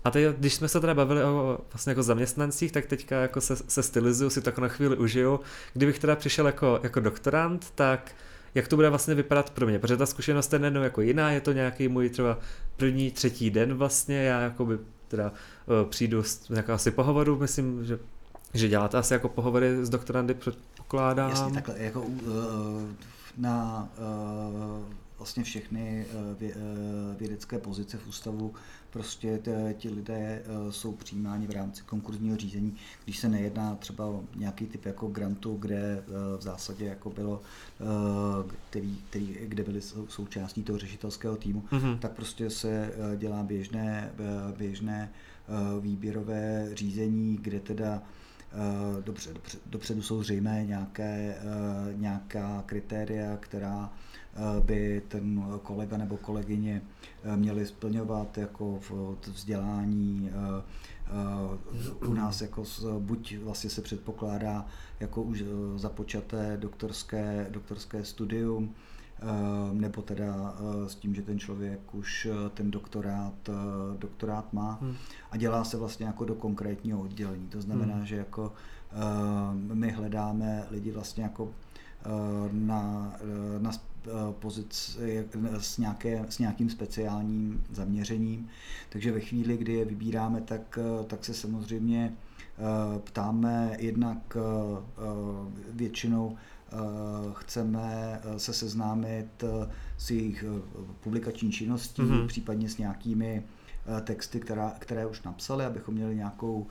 A 0.04 0.12
teď, 0.12 0.36
když 0.38 0.54
jsme 0.54 0.68
se 0.68 0.80
teda 0.80 0.94
bavili 0.94 1.24
o 1.24 1.60
vlastně 1.74 1.92
jako 1.92 2.04
zaměstnancích, 2.04 2.72
tak 2.72 2.86
teďka 2.86 3.22
jako 3.22 3.42
se, 3.42 3.56
se 3.56 3.84
stylizuju, 3.84 4.30
si 4.30 4.42
to 4.42 4.50
jako 4.50 4.62
na 4.62 4.68
chvíli 4.68 4.98
užiju. 4.98 5.40
Kdybych 5.74 6.00
teda 6.00 6.16
přišel 6.16 6.46
jako, 6.46 6.80
jako 6.84 7.00
doktorant, 7.00 7.72
tak 7.76 8.12
jak 8.56 8.68
to 8.68 8.76
bude 8.76 8.90
vlastně 8.90 9.16
vypadat 9.16 9.50
pro 9.50 9.68
mě, 9.68 9.80
protože 9.80 9.98
ta 9.98 10.06
zkušenost 10.06 10.54
je 10.54 10.60
nejenom 10.60 10.84
jako 10.84 11.02
jiná, 11.02 11.32
je 11.32 11.42
to 11.42 11.52
nějaký 11.52 11.88
můj 11.88 12.10
třeba 12.10 12.38
první, 12.78 13.12
třetí 13.12 13.50
den 13.50 13.74
vlastně, 13.74 14.24
já 14.24 14.42
jako 14.42 14.66
by 14.66 14.78
teda 15.08 15.32
uh, 15.66 15.90
přijdu 15.90 16.24
z 16.24 16.50
nějakého 16.50 16.76
asi 16.76 16.92
pohovoru, 16.92 17.38
myslím, 17.38 17.86
že 17.86 18.00
že 18.54 18.68
děláte 18.68 18.98
asi 18.98 19.14
jako 19.14 19.30
pohovory 19.30 19.86
s 19.86 19.90
doktorandy, 19.90 20.34
předpokládám. 20.34 21.30
Jasně, 21.30 21.54
takhle, 21.54 21.76
jako 21.78 22.02
uh, 22.02 22.12
na 23.38 23.89
uh, 23.98 24.93
vlastně 25.19 25.43
všechny 25.43 26.05
eh, 26.09 26.45
eh, 26.45 26.53
vědecké 27.19 27.59
pozice 27.59 27.98
v 27.98 28.07
ústavu 28.07 28.53
prostě 28.89 29.41
ti 29.77 29.89
lidé 29.89 30.41
eh, 30.43 30.71
jsou 30.71 30.91
přijímáni 30.91 31.48
v 31.48 31.51
rámci 31.51 31.83
konkurzního 31.83 32.38
řízení, 32.38 32.75
když 33.03 33.19
se 33.19 33.29
nejedná 33.29 33.75
třeba 33.75 34.05
o 34.05 34.24
nějaký 34.36 34.65
typ 34.65 34.86
jako 34.86 35.07
grantu, 35.07 35.57
kde 35.59 36.03
v 36.38 36.41
zásadě 36.41 36.86
jako 36.86 37.09
bylo, 37.09 37.41
který, 38.69 38.98
který, 39.09 39.38
kde 39.41 39.63
byly 39.63 39.81
součástí 40.07 40.63
toho 40.63 40.79
řešitelského 40.79 41.35
týmu, 41.35 41.63
mm-hmm. 41.72 42.00
tak 42.00 42.11
prostě 42.11 42.50
se 42.50 42.94
dělá 43.18 43.44
běžné, 43.44 44.11
běžné 44.57 45.11
výběrové 45.79 46.70
řízení, 46.74 47.37
kde 47.42 47.59
teda 47.59 48.01
dobře, 49.03 49.33
dobře, 49.33 49.57
dopředu 49.66 50.01
jsou 50.01 50.24
zřejmé 50.24 50.66
nějaké, 50.66 51.38
nějaká 51.96 52.64
kritéria, 52.66 53.38
která 53.38 53.92
Eh, 54.35 54.62
by 54.62 55.01
ten 55.07 55.44
kolega 55.64 55.98
nebo 55.98 56.18
kolegyně 56.18 56.81
eh, 57.24 57.38
měli 57.38 57.66
splňovat 57.66 58.38
jako 58.38 58.79
vzdělání 59.27 60.31
eh, 60.31 62.07
u 62.07 62.14
nás 62.14 62.42
jako 62.42 62.64
buď 63.00 63.38
vlastně 63.38 63.70
se 63.70 63.81
předpokládá 63.81 64.66
jako 65.00 65.22
už 65.24 65.44
započaté 65.75 66.57
doktorské, 66.57 67.48
doktorské 67.50 68.05
studium, 68.05 68.75
nebo 69.74 70.01
teda 70.01 70.55
s 70.88 70.96
tím, 70.96 71.16
že 71.16 71.22
ten 71.22 71.40
člověk 71.40 71.96
už 71.96 72.27
ten 72.53 72.72
doktorát, 72.72 73.50
doktorát 73.98 74.53
má 74.53 74.77
hmm. 74.82 74.96
a 75.32 75.38
dělá 75.38 75.64
se 75.64 75.77
vlastně 75.77 76.05
jako 76.05 76.25
do 76.25 76.36
konkrétního 76.36 77.01
oddělení. 77.01 77.48
To 77.48 77.62
znamená, 77.62 77.96
hmm. 77.96 78.05
že 78.05 78.16
jako 78.16 78.53
my 79.74 79.92
hledáme 79.92 80.64
lidi 80.72 80.92
vlastně 80.92 81.24
jako 81.24 81.51
na, 82.51 83.14
na 83.60 83.72
Eh, 84.08 84.34
pozic 84.40 84.98
s, 85.58 85.77
nějaké, 85.77 86.25
s 86.29 86.40
nějakým 86.40 86.70
speciálním 86.70 87.64
zaměřením. 87.72 88.48
Takže 88.90 89.12
ve 89.12 89.20
chvíli, 89.20 89.58
kdy 89.58 89.74
je 89.74 89.86
vybíráme, 89.86 90.42
tak, 90.42 90.79
eh, 90.82 91.03
tak 91.03 91.25
se 91.25 91.34
samozřejmě 91.34 92.14
eh, 92.14 93.00
ptáme 93.00 93.75
jednak 93.79 94.38
většinou 95.74 96.38
chceme 97.34 98.22
se 98.38 98.53
seznámit 98.53 99.44
s 99.98 100.12
jejich 100.12 100.46
publikační 101.00 101.51
činností, 101.51 102.01
mm-hmm. 102.01 102.27
případně 102.27 102.70
s 102.70 102.77
nějakými 102.77 103.44
texty, 104.03 104.40
která, 104.40 104.75
které 104.79 105.05
už 105.05 105.24
napsali, 105.24 105.66
abychom 105.66 105.94
měli 105.94 106.16
nějakou 106.16 106.68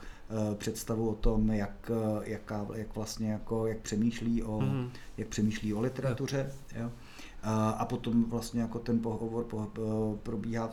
představu 0.57 1.09
o 1.09 1.15
tom, 1.15 1.49
jak, 1.49 1.91
jaká, 2.23 2.67
jak 2.73 2.95
vlastně 2.95 3.31
jako, 3.31 3.67
jak 3.67 3.77
přemýšlí 3.77 4.43
o, 4.43 4.59
mm-hmm. 4.59 4.89
jak 5.17 5.27
přemýšlí 5.27 5.73
o 5.73 5.81
literatuře. 5.81 6.51
Jo. 6.75 6.91
A 7.77 7.85
potom 7.85 8.23
vlastně 8.23 8.61
jako 8.61 8.79
ten 8.79 8.99
pohovor 8.99 9.45
probíhá 10.23 10.69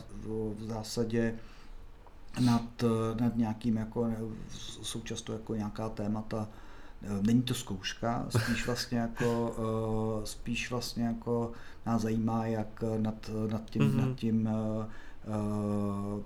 v 0.56 0.62
zásadě 0.66 1.34
nad, 2.44 2.84
nad 3.20 3.36
nějakým 3.36 3.76
jako 3.76 4.10
současto 4.82 5.32
jako 5.32 5.54
nějaká 5.54 5.88
témata. 5.88 6.48
Není 7.22 7.42
to 7.42 7.54
zkouška, 7.54 8.26
spíš 8.28 8.66
vlastně 8.66 8.98
jako, 8.98 9.54
spíš 10.24 10.70
vlastně 10.70 11.04
jako 11.04 11.52
nás 11.86 12.02
zajímá, 12.02 12.46
jak 12.46 12.84
nad, 12.98 13.30
nad 13.50 13.70
tím, 13.70 13.82
mm-hmm. 13.82 14.08
nad 14.08 14.16
tím 14.16 14.48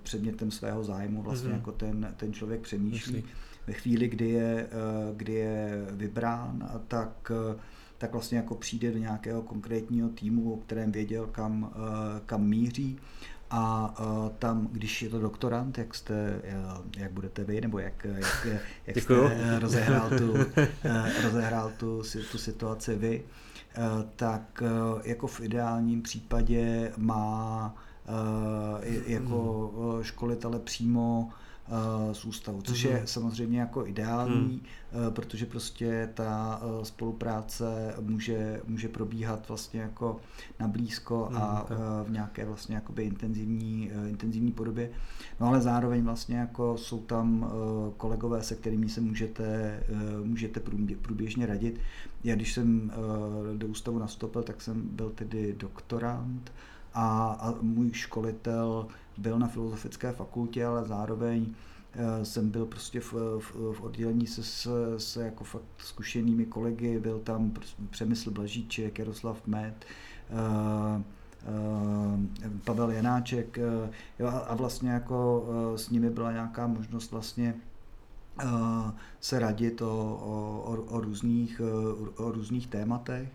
předmětem 0.03 0.51
svého 0.51 0.85
zájmu 0.85 1.23
vlastně 1.23 1.51
mm-hmm. 1.51 1.55
jako 1.55 1.73
ten, 1.73 2.15
ten 2.17 2.33
člověk 2.33 2.61
přemýšlí. 2.61 3.13
Myslím. 3.17 3.33
Ve 3.67 3.73
chvíli, 3.73 4.09
kdy 4.09 4.29
je, 4.29 4.69
kdy 5.17 5.33
je 5.33 5.87
vybrán, 5.91 6.83
tak 6.89 7.33
tak 8.01 8.13
vlastně 8.13 8.39
jako 8.39 8.55
přijde 8.55 8.93
do 8.93 8.99
nějakého 8.99 9.43
konkrétního 9.43 10.09
týmu, 10.09 10.53
o 10.53 10.57
kterém 10.57 10.93
věděl, 10.93 11.27
kam, 11.27 11.73
eh, 11.75 12.21
kam 12.27 12.47
míří. 12.47 12.99
A 13.51 13.95
uh, 14.01 14.29
tam, 14.39 14.69
když 14.73 15.03
je 15.03 15.11
to 15.11 15.19
doktorant, 15.19 15.79
jak 15.79 15.95
jste, 15.95 16.43
jak 16.97 17.13
budete 17.13 17.45
vy, 17.45 17.61
nebo 17.61 17.79
jak, 17.79 18.05
jak, 18.05 18.47
jak 18.87 18.99
jste 18.99 19.59
rozehrál, 19.59 20.11
tu, 20.19 20.35
rozehrál 21.23 21.73
tu, 21.79 22.03
tu 22.31 22.39
situaci 22.39 22.95
vy, 22.95 23.23
tak 24.17 24.63
jako 25.05 25.27
v 25.27 25.41
ideálním 25.41 26.03
případě 26.03 26.93
má 26.97 27.75
jako 29.07 29.73
hmm. 29.94 30.05
školitele 30.05 30.59
přímo 30.59 31.31
Eh, 31.73 32.14
z 32.14 32.25
ústavu, 32.25 32.62
což 32.62 32.83
je 32.83 32.96
mhm. 32.96 33.07
samozřejmě 33.07 33.61
jako 33.61 33.87
ideální, 33.87 34.62
hmm. 34.92 35.12
protože 35.12 35.46
prostě 35.46 36.09
ta 36.14 36.61
eh, 36.62 36.85
spolupráce 36.85 37.94
může, 38.01 38.61
může 38.66 38.88
probíhat 38.88 39.49
vlastně 39.49 39.81
jako 39.81 40.20
na 40.61 40.68
blízko 40.68 41.29
hmm, 41.31 41.42
a 41.42 41.64
tak. 41.68 41.79
v 42.07 42.11
nějaké 42.11 42.44
vlastně 42.44 42.75
jakoby 42.75 43.03
intenzivní, 43.03 43.90
intenzivní 44.09 44.53
podobě. 44.53 44.90
No 45.40 45.46
ale 45.46 45.61
zároveň 45.61 46.05
vlastně 46.05 46.37
jako 46.37 46.77
jsou 46.77 47.01
tam 47.01 47.53
kolegové, 47.96 48.42
se 48.42 48.55
kterými 48.55 48.88
se 48.88 49.01
můžete, 49.01 49.83
můžete 50.25 50.61
průběžně 51.03 51.46
radit. 51.46 51.81
Já 52.25 52.35
když 52.35 52.53
jsem 52.53 52.92
do 53.57 53.66
ústavu 53.66 53.99
nastoupil, 53.99 54.42
tak 54.42 54.61
jsem 54.61 54.88
byl 54.92 55.11
tedy 55.11 55.55
doktorant 55.59 56.53
a, 56.94 57.38
a 57.40 57.55
můj 57.62 57.92
školitel 57.92 58.87
byl 59.18 59.38
na 59.38 59.46
filozofické 59.46 60.12
fakultě, 60.12 60.66
ale 60.66 60.85
zároveň 60.85 61.46
eh, 61.92 62.24
jsem 62.24 62.50
byl 62.50 62.66
prostě 62.66 63.00
v, 63.00 63.12
v, 63.12 63.55
v 63.72 63.81
oddělení 63.81 64.26
se, 64.26 64.42
se, 64.42 64.70
se 64.98 65.24
jako 65.24 65.44
fakt 65.44 65.64
zkušenými 65.79 66.46
kolegy, 66.46 67.00
byl 67.00 67.18
tam 67.18 67.53
Přemysl 67.90 68.31
Blažíček, 68.31 68.98
Jaroslav 68.98 69.46
Met, 69.46 69.85
uh, 70.31 71.03
uh, 71.48 72.20
Pavel 72.64 72.90
Janáček 72.90 73.59
jo, 74.18 74.26
a 74.48 74.55
vlastně 74.55 74.90
jako 74.90 75.40
uh, 75.40 75.76
s 75.76 75.90
nimi 75.90 76.11
byla 76.11 76.33
nějaká 76.33 76.66
možnost 76.66 77.12
vlastně 77.12 77.55
se 79.20 79.38
radit 79.38 79.83
o, 79.83 80.18
o, 80.66 80.85
o, 80.88 81.00
různých, 81.00 81.61
o 82.16 82.33
různých 82.33 82.66
tématech. 82.66 83.29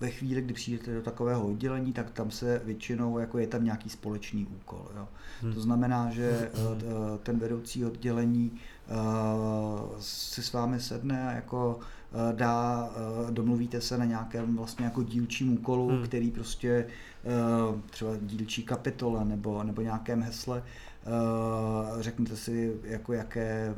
Ve 0.00 0.10
chvíli, 0.10 0.42
kdy 0.42 0.54
přijdete 0.54 0.94
do 0.94 1.02
takového 1.02 1.46
oddělení, 1.46 1.92
tak 1.92 2.10
tam 2.10 2.30
se 2.30 2.62
většinou, 2.64 3.18
jako 3.18 3.38
je 3.38 3.46
tam 3.46 3.64
nějaký 3.64 3.90
společný 3.90 4.46
úkol. 4.46 4.86
Jo. 4.96 5.08
Hmm. 5.42 5.54
To 5.54 5.60
znamená, 5.60 6.10
že 6.10 6.50
hmm. 6.54 6.78
eh, 6.80 7.18
ten 7.22 7.38
vedoucí 7.38 7.84
oddělení 7.84 8.52
eh, 8.88 8.94
si 10.00 10.42
s 10.42 10.52
vámi 10.52 10.80
sedne 10.80 11.28
a 11.28 11.32
jako 11.32 11.78
eh, 12.12 12.32
dá, 12.36 12.90
domluvíte 13.30 13.80
se 13.80 13.98
na 13.98 14.04
nějakém 14.04 14.56
vlastně 14.56 14.84
jako 14.84 15.02
dílčím 15.02 15.52
úkolu, 15.52 15.88
hmm. 15.88 16.02
který 16.04 16.30
prostě 16.30 16.86
třeba 17.90 18.10
dílčí 18.20 18.62
kapitole 18.62 19.24
nebo, 19.24 19.62
nebo 19.62 19.82
nějakém 19.82 20.22
hesle, 20.22 20.62
řeknete 22.00 22.36
si, 22.36 22.76
jako 22.82 23.12
jaké 23.12 23.74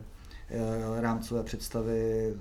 rámcové 1.01 1.43
představy 1.43 2.35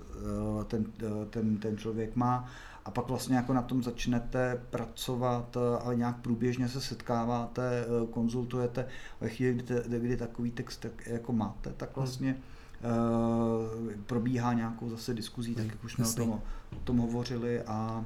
ten, 0.67 0.85
ten, 1.29 1.57
ten 1.57 1.77
člověk 1.77 2.15
má 2.15 2.49
a 2.85 2.91
pak 2.91 3.07
vlastně 3.07 3.35
jako 3.35 3.53
na 3.53 3.61
tom 3.61 3.83
začnete 3.83 4.61
pracovat 4.69 5.57
eh, 5.57 5.83
a 5.83 5.93
nějak 5.93 6.17
průběžně 6.17 6.69
se 6.69 6.81
setkáváte, 6.81 7.85
eh, 7.85 8.07
konzultujete. 8.07 8.87
Ve 9.21 9.29
chvíli, 9.29 9.53
kdy, 9.53 9.99
kdy 9.99 10.17
takový 10.17 10.51
text 10.51 10.77
tak 10.77 11.07
jako 11.07 11.33
máte, 11.33 11.73
tak 11.77 11.89
hmm. 11.89 11.95
vlastně 11.95 12.35
uh, 12.35 13.91
probíhá 14.05 14.53
nějakou 14.53 14.89
zase 14.89 15.13
diskuzí, 15.13 15.55
tak 15.55 15.63
hmm, 15.63 15.71
jak 15.71 15.83
už 15.83 15.93
jsme 15.93 16.07
o 16.07 16.13
tom, 16.13 16.31
o 16.31 16.79
tom 16.83 16.97
hovořili 16.97 17.61
a 17.61 18.05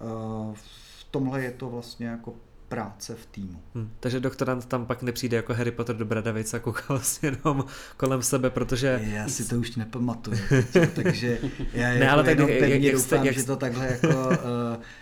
uh, 0.00 0.54
v 0.54 1.06
tomhle 1.10 1.42
je 1.42 1.50
to 1.50 1.70
vlastně 1.70 2.06
jako 2.06 2.34
práce 2.70 3.14
v 3.14 3.26
týmu. 3.26 3.62
Hmm. 3.74 3.90
Takže 4.00 4.20
doktorant 4.20 4.66
tam 4.66 4.86
pak 4.86 5.02
nepřijde 5.02 5.36
jako 5.36 5.54
Harry 5.54 5.70
Potter 5.70 5.96
do 5.96 6.04
Bradavice 6.04 6.56
a 6.56 6.60
kouká 6.60 6.82
vlastně 6.88 7.28
jenom 7.44 7.64
kolem 7.96 8.22
sebe, 8.22 8.50
protože... 8.50 9.00
Já 9.02 9.28
si 9.28 9.48
to 9.48 9.56
už 9.56 9.76
nepamatuju, 9.76 10.38
takže 10.94 11.38
já 11.72 11.88
ne, 11.88 11.94
jako 11.94 12.12
ale 12.12 12.22
tak, 12.24 12.38
jenom 12.38 12.50
pevně 12.58 12.88
jak, 12.88 12.94
doufám, 12.94 13.26
jak, 13.26 13.34
že 13.34 13.44
to 13.44 13.56
takhle 13.56 13.86
jako 13.86 14.08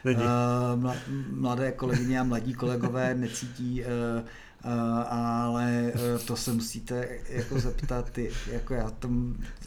uh, 0.04 0.12
uh, 0.84 0.94
mladé 1.30 1.72
kolegyně 1.72 2.20
a 2.20 2.24
mladí 2.24 2.54
kolegové 2.54 3.14
necítí 3.14 3.84
Uh, 3.84 4.24
ale 5.08 5.92
uh, 5.94 6.20
to 6.26 6.36
se 6.36 6.52
musíte 6.52 7.08
jako 7.28 7.60
zeptat 7.60 8.10
ty, 8.10 8.30
jako 8.52 8.74
já. 8.74 8.92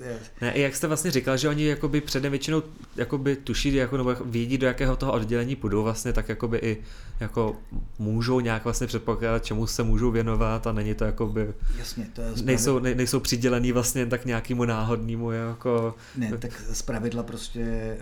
Je... 0.03 0.19
Ne, 0.41 0.53
jak 0.55 0.75
jste 0.75 0.87
vlastně 0.87 1.11
říkal, 1.11 1.37
že 1.37 1.49
oni 1.49 1.65
jakoby 1.65 2.01
předem 2.01 2.31
většinou 2.31 2.63
jakoby 2.95 3.35
tuší, 3.35 3.75
jako, 3.75 3.97
nebo 3.97 4.15
vědí, 4.25 4.57
do 4.57 4.67
jakého 4.67 4.95
toho 4.95 5.13
oddělení 5.13 5.55
půjdou 5.55 5.83
vlastně, 5.83 6.13
tak 6.13 6.29
jakoby 6.29 6.57
i 6.57 6.77
jako 7.19 7.55
můžou 7.99 8.39
nějak 8.39 8.63
vlastně 8.63 8.87
předpokládat, 8.87 9.45
čemu 9.45 9.67
se 9.67 9.83
můžou 9.83 10.11
věnovat 10.11 10.67
a 10.67 10.71
není 10.71 10.93
to 10.93 11.03
jakoby... 11.03 11.53
Jasně, 11.77 12.09
to 12.13 12.21
je 12.21 12.31
nejsou, 12.43 12.79
ne, 12.79 12.95
nejsou 12.95 13.19
přidělený 13.19 13.71
vlastně 13.71 14.05
tak 14.05 14.25
nějakému 14.25 14.65
náhodnému 14.65 15.31
jako... 15.31 15.95
Ne, 16.15 16.37
tak 16.37 16.61
z 16.73 16.81
pravidla 16.81 17.23
prostě 17.23 17.97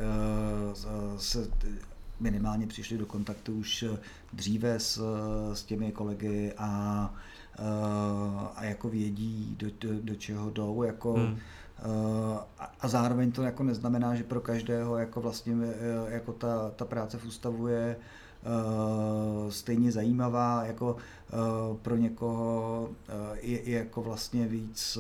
uh, 0.72 1.18
se 1.18 1.48
minimálně 2.20 2.68
přišli 2.68 2.98
do 2.98 3.06
kontaktu 3.06 3.54
už 3.54 3.84
eh, 3.84 3.98
dříve 4.34 4.80
s, 4.80 4.98
eh, 4.98 5.56
s 5.56 5.64
těmi 5.64 5.92
kolegy 5.92 6.54
a, 6.58 7.14
eh, 7.60 7.64
a 8.56 8.66
jako 8.66 8.90
vědí, 8.90 9.56
do, 9.60 9.68
do, 9.80 10.02
do 10.02 10.16
čeho 10.16 10.50
jdou, 10.50 10.84
jako 10.84 11.14
hmm. 11.14 11.38
a 12.80 12.88
zároveň 12.88 13.32
to 13.32 13.44
jako 13.44 13.64
neznamená, 13.64 14.16
že 14.16 14.24
pro 14.24 14.42
každého 14.42 14.98
jako 14.98 15.22
vlastně 15.22 15.56
jako 16.08 16.34
ta, 16.34 16.72
ta 16.76 16.86
práce 16.86 17.18
v 17.18 17.26
ústavu 17.26 17.68
je 17.68 17.96
stejně 19.50 19.92
zajímavá, 19.92 20.66
jako 20.66 20.96
pro 21.82 21.96
někoho 21.96 22.90
je, 23.42 23.70
je 23.70 23.78
jako 23.78 24.02
vlastně 24.02 24.48
víc 24.48 24.98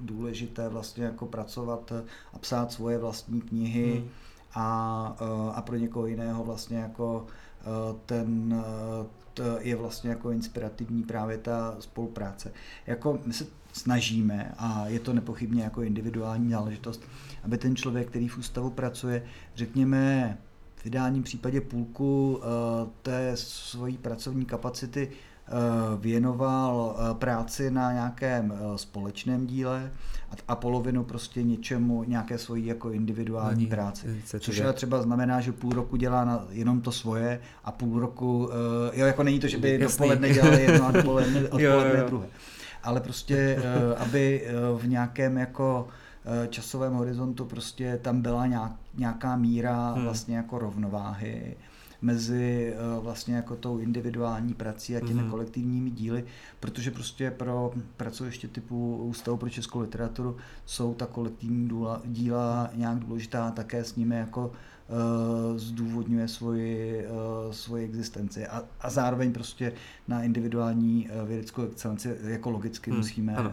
důležité 0.00 0.68
vlastně 0.68 1.04
jako 1.04 1.26
pracovat 1.26 1.92
a 2.32 2.38
psát 2.38 2.72
svoje 2.72 2.98
vlastní 2.98 3.40
knihy, 3.40 3.92
hmm 3.92 4.08
a, 4.54 5.16
eh, 5.20 5.52
a 5.54 5.62
pro 5.62 5.76
někoho 5.76 6.06
jiného 6.06 6.44
vlastně 6.44 6.78
jako 6.78 7.26
eh, 7.60 7.64
ten 8.06 8.54
eh, 9.38 9.44
je 9.58 9.76
vlastně 9.76 10.10
jako 10.10 10.30
inspirativní 10.30 11.02
právě 11.02 11.38
ta 11.38 11.76
spolupráce. 11.78 12.52
Jako 12.86 13.18
my 13.26 13.32
se 13.32 13.46
snažíme, 13.72 14.54
a 14.58 14.86
je 14.86 15.00
to 15.00 15.12
nepochybně 15.12 15.62
jako 15.62 15.82
individuální 15.82 16.50
záležitost, 16.50 17.02
aby 17.44 17.58
ten 17.58 17.76
člověk, 17.76 18.08
který 18.08 18.28
v 18.28 18.38
ústavu 18.38 18.70
pracuje, 18.70 19.24
řekněme 19.54 20.38
v 20.76 20.86
ideálním 20.86 21.22
případě 21.22 21.60
půlku 21.60 22.40
té 23.02 23.32
svojí 23.34 23.98
pracovní 23.98 24.44
kapacity 24.44 25.10
věnoval 25.98 26.96
práci 27.18 27.70
na 27.70 27.92
nějakém 27.92 28.54
společném 28.76 29.46
díle 29.46 29.90
a 30.48 30.56
polovinu 30.56 31.04
prostě 31.04 31.42
něčemu, 31.42 32.04
nějaké 32.04 32.38
svojí 32.38 32.66
jako 32.66 32.90
individuální 32.90 33.62
Ani, 33.62 33.70
práci. 33.70 34.22
Což 34.40 34.60
ale 34.60 34.72
třeba 34.72 35.02
znamená, 35.02 35.40
že 35.40 35.52
půl 35.52 35.72
roku 35.72 35.96
dělá 35.96 36.24
na 36.24 36.44
jenom 36.50 36.80
to 36.80 36.92
svoje 36.92 37.40
a 37.64 37.72
půl 37.72 38.00
roku, 38.00 38.50
jo, 38.92 39.06
jako 39.06 39.22
není 39.22 39.40
to, 39.40 39.48
že 39.48 39.58
by 39.58 39.70
Jasný. 39.70 39.86
dopoledne 39.86 40.30
dělal 40.30 40.52
jedno 40.52 40.86
a 40.86 40.90
dopoledne, 40.90 41.40
odpoledne 41.44 41.90
jo, 41.90 41.96
jo. 41.98 42.06
druhé. 42.06 42.26
Ale 42.82 43.00
prostě, 43.00 43.62
aby 43.96 44.46
v 44.76 44.88
nějakém 44.88 45.38
jako 45.38 45.88
časovém 46.48 46.92
horizontu 46.92 47.44
prostě 47.44 47.98
tam 48.02 48.22
byla 48.22 48.46
nějak, 48.46 48.72
nějaká 48.96 49.36
míra 49.36 49.92
hmm. 49.92 50.04
vlastně 50.04 50.36
jako 50.36 50.58
rovnováhy 50.58 51.56
mezi 52.02 52.74
eh, 52.74 53.00
vlastně 53.00 53.34
jako 53.34 53.56
tou 53.56 53.78
individuální 53.78 54.54
prací 54.54 54.96
a 54.96 55.00
těmi 55.00 55.22
mm-hmm. 55.22 55.30
kolektivními 55.30 55.90
díly, 55.90 56.24
protože 56.60 56.90
prostě 56.90 57.30
pro 57.30 57.72
pracoviště 57.96 58.48
typu 58.48 58.96
Ústavu 58.96 59.36
pro 59.36 59.48
českou 59.48 59.80
literaturu 59.80 60.36
jsou 60.66 60.94
ta 60.94 61.06
kolektivní 61.06 61.68
díla, 61.68 62.02
díla 62.04 62.70
nějak 62.74 62.98
důležitá, 62.98 63.50
také 63.50 63.84
s 63.84 63.96
nimi 63.96 64.16
jako 64.16 64.46
uh, 64.46 65.58
zdůvodňuje 65.58 66.28
svoji, 66.28 67.06
uh, 67.06 67.52
svoji 67.52 67.84
existenci 67.84 68.46
a, 68.46 68.64
a 68.80 68.90
zároveň 68.90 69.32
prostě 69.32 69.72
na 70.08 70.22
individuální 70.22 71.08
vědeckou 71.26 71.62
excelenci 71.62 72.16
jako 72.22 72.50
logicky 72.50 72.90
hmm, 72.90 72.98
musíme 73.00 73.36
uh, 73.40 73.46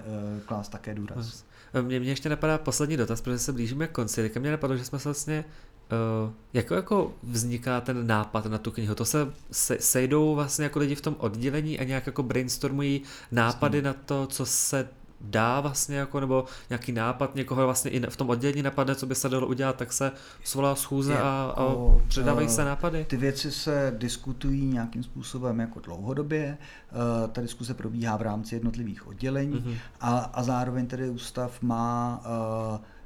klást 0.46 0.70
také 0.70 0.96
důraz. 0.96 1.46
Mě, 1.82 2.00
mě 2.00 2.10
ještě 2.10 2.30
napadá 2.30 2.58
poslední 2.58 2.98
dotaz, 2.98 3.22
protože 3.22 3.40
se 3.40 3.54
blížíme 3.54 3.88
k 3.88 3.92
konci. 3.92 4.22
Teďka 4.22 4.40
mě 4.40 4.52
napadlo, 4.52 4.78
že 4.78 4.86
jsme 4.86 5.00
se 5.00 5.10
vlastně 5.10 5.46
Uh, 5.91 6.32
jako, 6.54 6.76
jako 6.76 7.13
vzniká 7.23 7.82
ten 7.82 8.08
nápad 8.08 8.45
na 8.45 8.58
tu 8.58 8.71
knihu? 8.71 8.95
To 8.95 9.06
se, 9.06 9.34
se 9.52 9.78
sejdou 9.80 10.36
vlastně 10.36 10.63
jako 10.63 10.80
lidi 10.80 10.95
v 10.95 11.02
tom 11.02 11.15
oddělení 11.19 11.80
a 11.80 11.84
nějak 11.84 12.06
jako 12.06 12.23
brainstormují 12.23 13.02
nápady 13.32 13.82
na 13.82 13.93
to, 13.93 14.28
co 14.28 14.45
se 14.45 14.88
dá 15.21 15.62
vlastně 15.62 15.97
jako, 15.97 16.19
nebo 16.19 16.45
nějaký 16.69 16.91
nápad 16.91 17.36
někoho 17.36 17.65
vlastně 17.65 17.91
i 17.91 18.10
v 18.10 18.17
tom 18.17 18.30
oddělení 18.30 18.62
napadne, 18.62 18.95
co 18.95 19.06
by 19.06 19.15
se 19.15 19.30
dalo 19.30 19.47
udělat, 19.47 19.76
tak 19.76 19.93
se 19.93 20.12
svolá 20.43 20.76
schůze 20.76 21.13
jako, 21.13 21.26
a, 21.26 21.43
a 21.43 21.76
předávají 22.08 22.50
se 22.50 22.62
eh, 22.62 22.65
nápady. 22.65 23.06
Ty 23.06 23.17
věci 23.17 23.52
se 23.52 23.95
diskutují 23.97 24.65
nějakým 24.65 25.04
způsobem 25.04 25.60
jako 25.60 25.80
dlouhodobě, 25.80 26.58
uh, 26.91 27.30
ta 27.30 27.41
diskuse 27.41 27.73
probíhá 27.73 28.17
v 28.17 28.21
rámci 28.21 28.56
jednotlivých 28.56 29.08
oddělení 29.08 29.62
mm-hmm. 29.62 29.78
a, 30.02 30.17
a 30.17 30.43
zároveň 30.43 30.88
tedy 30.88 31.10
ústav 31.10 31.62
má 31.62 32.21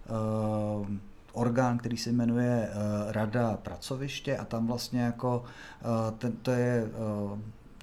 uh, 0.09 0.81
uh, 0.81 0.87
orgán, 1.33 1.77
který 1.77 1.97
se 1.97 2.11
jmenuje 2.11 2.69
uh, 2.69 3.11
Rada 3.11 3.57
pracoviště 3.57 4.37
a 4.37 4.45
tam 4.45 4.67
vlastně 4.67 5.01
jako 5.01 5.43
uh, 5.43 6.17
ten, 6.17 6.31
to 6.31 6.51
je 6.51 6.83
uh, 7.31 7.39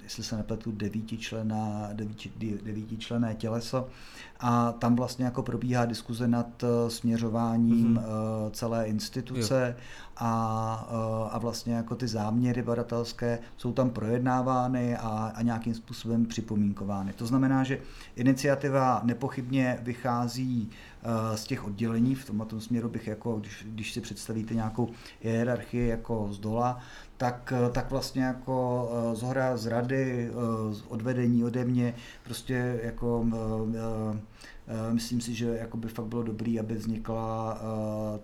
jestli 0.09 0.25
se 0.25 0.37
nepletu, 0.37 0.73
devítičlená, 0.73 1.89
devíti, 1.93 2.33
devítičlené 2.63 3.35
těleso 3.35 3.89
a 4.41 4.73
tam 4.73 4.97
vlastně 4.97 5.25
jako 5.25 5.43
probíhá 5.43 5.85
diskuze 5.85 6.29
nad 6.29 6.65
směřováním 6.89 7.97
mm-hmm. 7.97 8.51
celé 8.51 8.87
instituce 8.87 9.77
a, 10.17 11.29
a 11.33 11.39
vlastně 11.39 11.75
jako 11.75 11.97
ty 11.97 12.09
záměry 12.09 12.63
badatelské 12.63 13.39
jsou 13.57 13.73
tam 13.73 13.91
projednávány 13.91 14.97
a, 14.97 15.33
a 15.35 15.43
nějakým 15.43 15.75
způsobem 15.75 16.27
připomínkovány. 16.27 17.13
To 17.13 17.27
znamená, 17.27 17.65
že 17.65 17.81
iniciativa 18.17 19.01
nepochybně 19.05 19.79
vychází 19.83 20.71
z 21.35 21.45
těch 21.45 21.65
oddělení, 21.65 22.15
v 22.15 22.25
tomto 22.25 22.61
směru 22.61 22.89
bych 22.89 23.07
jako, 23.07 23.37
když, 23.37 23.67
když 23.69 23.93
si 23.93 24.01
představíte 24.01 24.55
nějakou 24.55 24.89
hierarchii 25.21 25.89
jako 25.89 26.29
z 26.31 26.39
dola, 26.39 26.79
tak, 27.19 27.53
tak 27.73 27.91
vlastně 27.91 28.23
jako 28.23 28.89
z 29.15 29.23
hora, 29.23 29.57
z 29.57 29.67
rady, 29.67 30.31
z 30.71 30.83
odvedení 30.89 31.45
ode 31.45 31.65
mě, 31.65 31.95
prostě 32.25 32.81
jako 32.83 33.25
Eh, 34.69 34.93
myslím 34.93 35.21
si, 35.21 35.35
že 35.35 35.47
jako 35.47 35.77
by 35.77 35.89
fakt 35.89 36.07
bylo 36.07 36.23
dobré, 36.23 36.61
aby 36.61 36.75
vznikla 36.75 37.59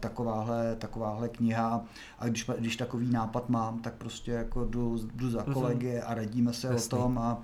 takováhle, 0.00 0.76
takováhle 0.76 1.28
kniha 1.28 1.84
a 2.18 2.28
když, 2.28 2.50
když 2.58 2.76
takový 2.76 3.10
nápad 3.10 3.48
mám, 3.48 3.78
tak 3.78 3.94
prostě 3.94 4.30
jako 4.30 4.64
jdu, 4.64 4.98
jdu 5.14 5.30
za 5.30 5.42
mhm. 5.42 5.52
kolegy 5.54 6.00
a 6.00 6.14
radíme 6.14 6.52
se 6.52 6.66
Jasný. 6.66 6.98
o 6.98 7.02
tom 7.02 7.18
a, 7.18 7.42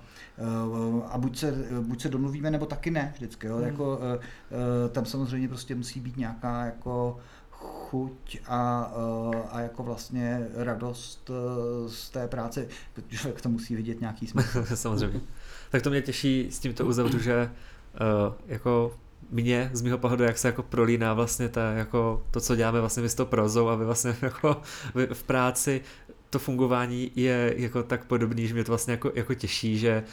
a 1.07 1.17
buď, 1.17 1.37
se, 1.37 1.53
buď 1.81 2.01
se 2.01 2.09
domluvíme, 2.09 2.51
nebo 2.51 2.65
taky 2.65 2.91
ne 2.91 3.11
vždycky. 3.15 3.47
Jo? 3.47 3.57
Mm. 3.57 3.63
Jako, 3.63 3.99
tam 4.91 5.05
samozřejmě 5.05 5.47
prostě 5.47 5.75
musí 5.75 5.99
být 5.99 6.17
nějaká 6.17 6.65
jako 6.65 7.17
chuť 7.61 8.39
a, 8.47 8.91
a 9.51 9.59
jako 9.59 9.83
vlastně 9.83 10.47
radost 10.55 11.31
z 11.87 12.09
té 12.09 12.27
práce, 12.27 12.67
protože 12.93 13.29
to 13.29 13.49
musí 13.49 13.75
vidět 13.75 14.01
nějaký 14.01 14.27
smysl. 14.27 14.65
samozřejmě. 14.75 15.21
Tak 15.71 15.81
to 15.81 15.89
mě 15.89 16.01
těší 16.01 16.47
s 16.51 16.59
tímto 16.59 16.85
uzavřu, 16.85 17.19
že 17.19 17.51
uh, 18.27 18.33
jako 18.47 18.97
mě 19.29 19.69
z 19.73 19.81
mého 19.81 19.97
pohledu, 19.97 20.23
jak 20.23 20.37
se 20.37 20.47
jako 20.47 20.63
prolíná 20.63 21.13
vlastně 21.13 21.49
ta, 21.49 21.71
jako 21.71 22.23
to, 22.31 22.41
co 22.41 22.55
děláme 22.55 22.79
vlastně 22.79 23.03
my 23.03 23.09
s 23.09 23.15
tou 23.15 23.25
prozou 23.25 23.69
a 23.69 23.75
vy 23.75 23.85
vlastně 23.85 24.15
jako 24.21 24.61
v 25.13 25.23
práci 25.23 25.81
to 26.29 26.39
fungování 26.39 27.11
je 27.15 27.53
jako 27.57 27.83
tak 27.83 28.05
podobný, 28.05 28.47
že 28.47 28.53
mě 28.53 28.63
to 28.63 28.71
vlastně 28.71 28.91
jako, 28.91 29.11
jako 29.15 29.33
těší, 29.33 29.77
že 29.77 30.03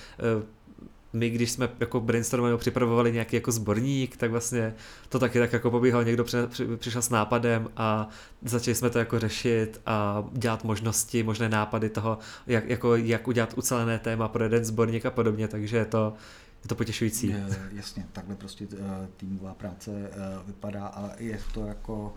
my, 1.13 1.31
když 1.31 1.51
jsme 1.51 1.69
jako 1.81 2.01
brainstormovali, 2.01 2.59
připravovali 2.59 3.13
nějaký 3.13 3.37
jako 3.37 3.53
sborník, 3.53 4.17
tak 4.17 4.31
vlastně 4.31 4.75
to 5.09 5.19
taky 5.19 5.39
tak 5.39 5.53
jako 5.53 5.71
pobíhal, 5.71 6.05
někdo 6.05 6.25
při, 6.25 6.37
při, 6.49 6.77
přišel 6.77 7.03
s 7.03 7.11
nápadem 7.11 7.69
a 7.77 8.09
začali 8.43 8.75
jsme 8.75 8.91
to 8.91 8.99
jako 8.99 9.19
řešit 9.19 9.81
a 9.87 10.25
dělat 10.33 10.65
možnosti, 10.65 11.23
možné 11.23 11.49
nápady 11.49 11.91
toho, 11.91 12.19
jak, 12.47 12.69
jako, 12.69 12.97
jak 12.97 13.29
udělat 13.29 13.55
ucelené 13.57 13.99
téma 13.99 14.29
pro 14.29 14.45
jeden 14.45 14.65
sborník 14.65 15.07
a 15.07 15.11
podobně, 15.11 15.49
takže 15.49 15.77
je 15.77 15.85
to, 15.85 16.15
je 16.63 16.69
to 16.69 16.75
potěšující. 16.75 17.35
Jasně, 17.73 18.07
takhle 18.13 18.37
prostě 18.37 18.67
eh, 18.73 19.09
týmová 19.17 19.55
práce 19.55 19.91
eh, 19.91 20.17
vypadá 20.47 20.87
a 20.87 21.11
je 21.19 21.41
to 21.55 21.67
jako, 21.67 22.15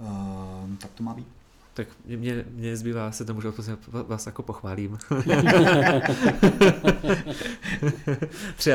eh, 0.00 0.76
tak 0.78 0.90
to 0.90 1.02
má 1.02 1.14
být. 1.14 1.35
Tak 1.76 1.88
mě, 2.06 2.44
mě 2.50 2.76
zbývá 2.76 3.12
se 3.12 3.24
tomu, 3.24 3.40
že 3.40 3.48
vás 3.88 4.26
jako 4.26 4.42
pochválím. 4.42 4.98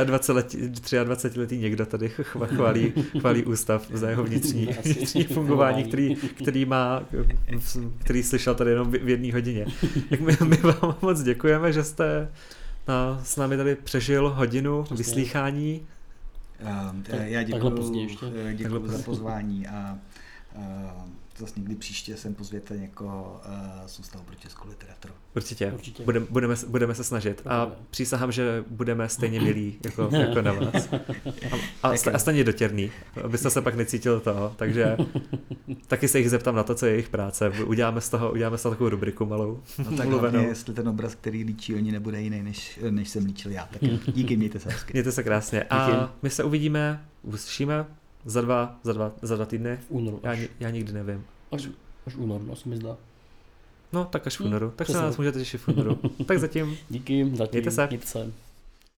23 0.03 0.31
letý, 0.31 0.57
23 1.03 1.39
letý 1.39 1.57
někdo 1.57 1.85
tady 1.85 2.09
chválí, 2.09 2.93
chválí 3.19 3.43
ústav 3.43 3.87
za 3.93 4.09
jeho 4.09 4.23
vnitřní, 4.23 4.65
vnitřní 4.83 5.23
fungování, 5.23 5.83
který, 5.83 6.15
který 6.15 6.65
má, 6.65 7.03
který 7.97 8.23
slyšel 8.23 8.55
tady 8.55 8.71
jenom 8.71 8.91
v 8.91 9.09
jedné 9.09 9.33
hodině. 9.33 9.65
Tak 10.09 10.19
my, 10.19 10.37
my 10.45 10.57
vám 10.57 10.95
moc 11.01 11.23
děkujeme, 11.23 11.73
že 11.73 11.83
jste 11.83 12.29
a 12.87 13.19
s 13.23 13.37
námi 13.37 13.57
tady 13.57 13.75
přežil 13.75 14.29
hodinu 14.29 14.83
Přesně. 14.83 14.97
vyslýchání. 14.97 15.87
Uh, 16.61 17.21
já 17.21 17.43
děkuji, 17.43 18.07
děkuji 18.53 18.87
za 18.87 19.03
pozvání 19.03 19.67
a 19.67 19.97
uh, 20.55 20.63
zase 21.37 21.53
někdy 21.59 21.75
příště 21.75 22.17
sem 22.17 22.35
pozvěte 22.35 22.77
někoho 22.77 23.41
uh, 23.45 23.87
z 23.87 23.99
Ústavu 23.99 24.23
pro 24.23 24.35
českou 24.35 24.69
literaturu. 24.69 25.13
Určitě, 25.35 25.71
Určitě. 25.71 26.03
Budem, 26.03 26.27
budeme, 26.29 26.55
budeme 26.67 26.95
se 26.95 27.03
snažit 27.03 27.41
a 27.45 27.71
přísahám, 27.89 28.31
že 28.31 28.63
budeme 28.69 29.09
stejně 29.09 29.41
milí 29.41 29.77
jako, 29.85 30.09
jako 30.11 30.41
na 30.41 30.51
vás. 30.51 30.89
A, 31.83 31.87
a, 31.89 31.93
a 32.13 32.19
stejně 32.19 32.43
dotěrný, 32.43 32.91
abyste 33.23 33.49
se 33.49 33.61
pak 33.61 33.75
necítil 33.75 34.19
toho, 34.19 34.53
takže 34.55 34.97
taky 35.87 36.07
se 36.07 36.19
jich 36.19 36.29
zeptám 36.29 36.55
na 36.55 36.63
to, 36.63 36.75
co 36.75 36.85
je 36.85 36.91
jejich 36.91 37.09
práce. 37.09 37.49
Uděláme 37.49 38.01
z 38.01 38.09
toho, 38.09 38.31
uděláme 38.31 38.57
z 38.57 38.61
toho 38.61 38.75
takovou 38.75 38.89
rubriku 38.89 39.25
malou. 39.25 39.63
No 39.89 39.97
tak 39.97 40.07
hlavně, 40.07 40.39
jestli 40.39 40.73
ten 40.73 40.87
obraz, 40.87 41.15
který 41.15 41.43
líčí 41.43 41.75
oni, 41.75 41.91
nebude 41.91 42.21
jiný, 42.21 42.43
než, 42.43 42.79
než 42.89 43.09
jsem 43.09 43.25
líčil 43.25 43.51
já. 43.51 43.65
Tak 43.65 43.81
díky, 44.13 44.37
mějte 44.37 44.59
se 44.59 44.69
hezky. 44.69 44.93
Mějte 44.93 45.11
se 45.11 45.23
krásně. 45.23 45.63
A 45.63 46.13
my 46.21 46.29
se 46.29 46.43
uvidíme, 46.43 47.05
uslyšíme 47.21 47.85
za 48.25 48.41
dva, 48.41 48.79
za 48.83 48.93
dva, 48.93 49.11
za 49.21 49.35
dva 49.35 49.45
týdny? 49.45 49.77
V 49.77 49.85
únoru. 49.91 50.19
Já, 50.23 50.37
já 50.59 50.69
nikdy 50.69 50.93
nevím. 50.93 51.25
Až, 51.51 51.69
až 52.07 52.15
únoru, 52.15 52.51
asi 52.51 52.69
mi 52.69 52.77
zdá. 52.77 52.97
No, 53.93 54.05
tak 54.05 54.27
až 54.27 54.37
v 54.37 54.41
únoru. 54.41 54.73
Tak 54.75 54.87
se 54.87 54.93
nás 54.93 55.17
můžete 55.17 55.39
těšit 55.39 55.61
v 55.61 55.67
únoru. 55.67 55.99
tak 56.25 56.39
zatím. 56.39 56.77
Díky, 56.89 57.35
zatím. 57.35 57.51
Mějte 57.51 57.71
se. 57.71 57.87
Mějte 57.87 58.07
se. 58.07 58.31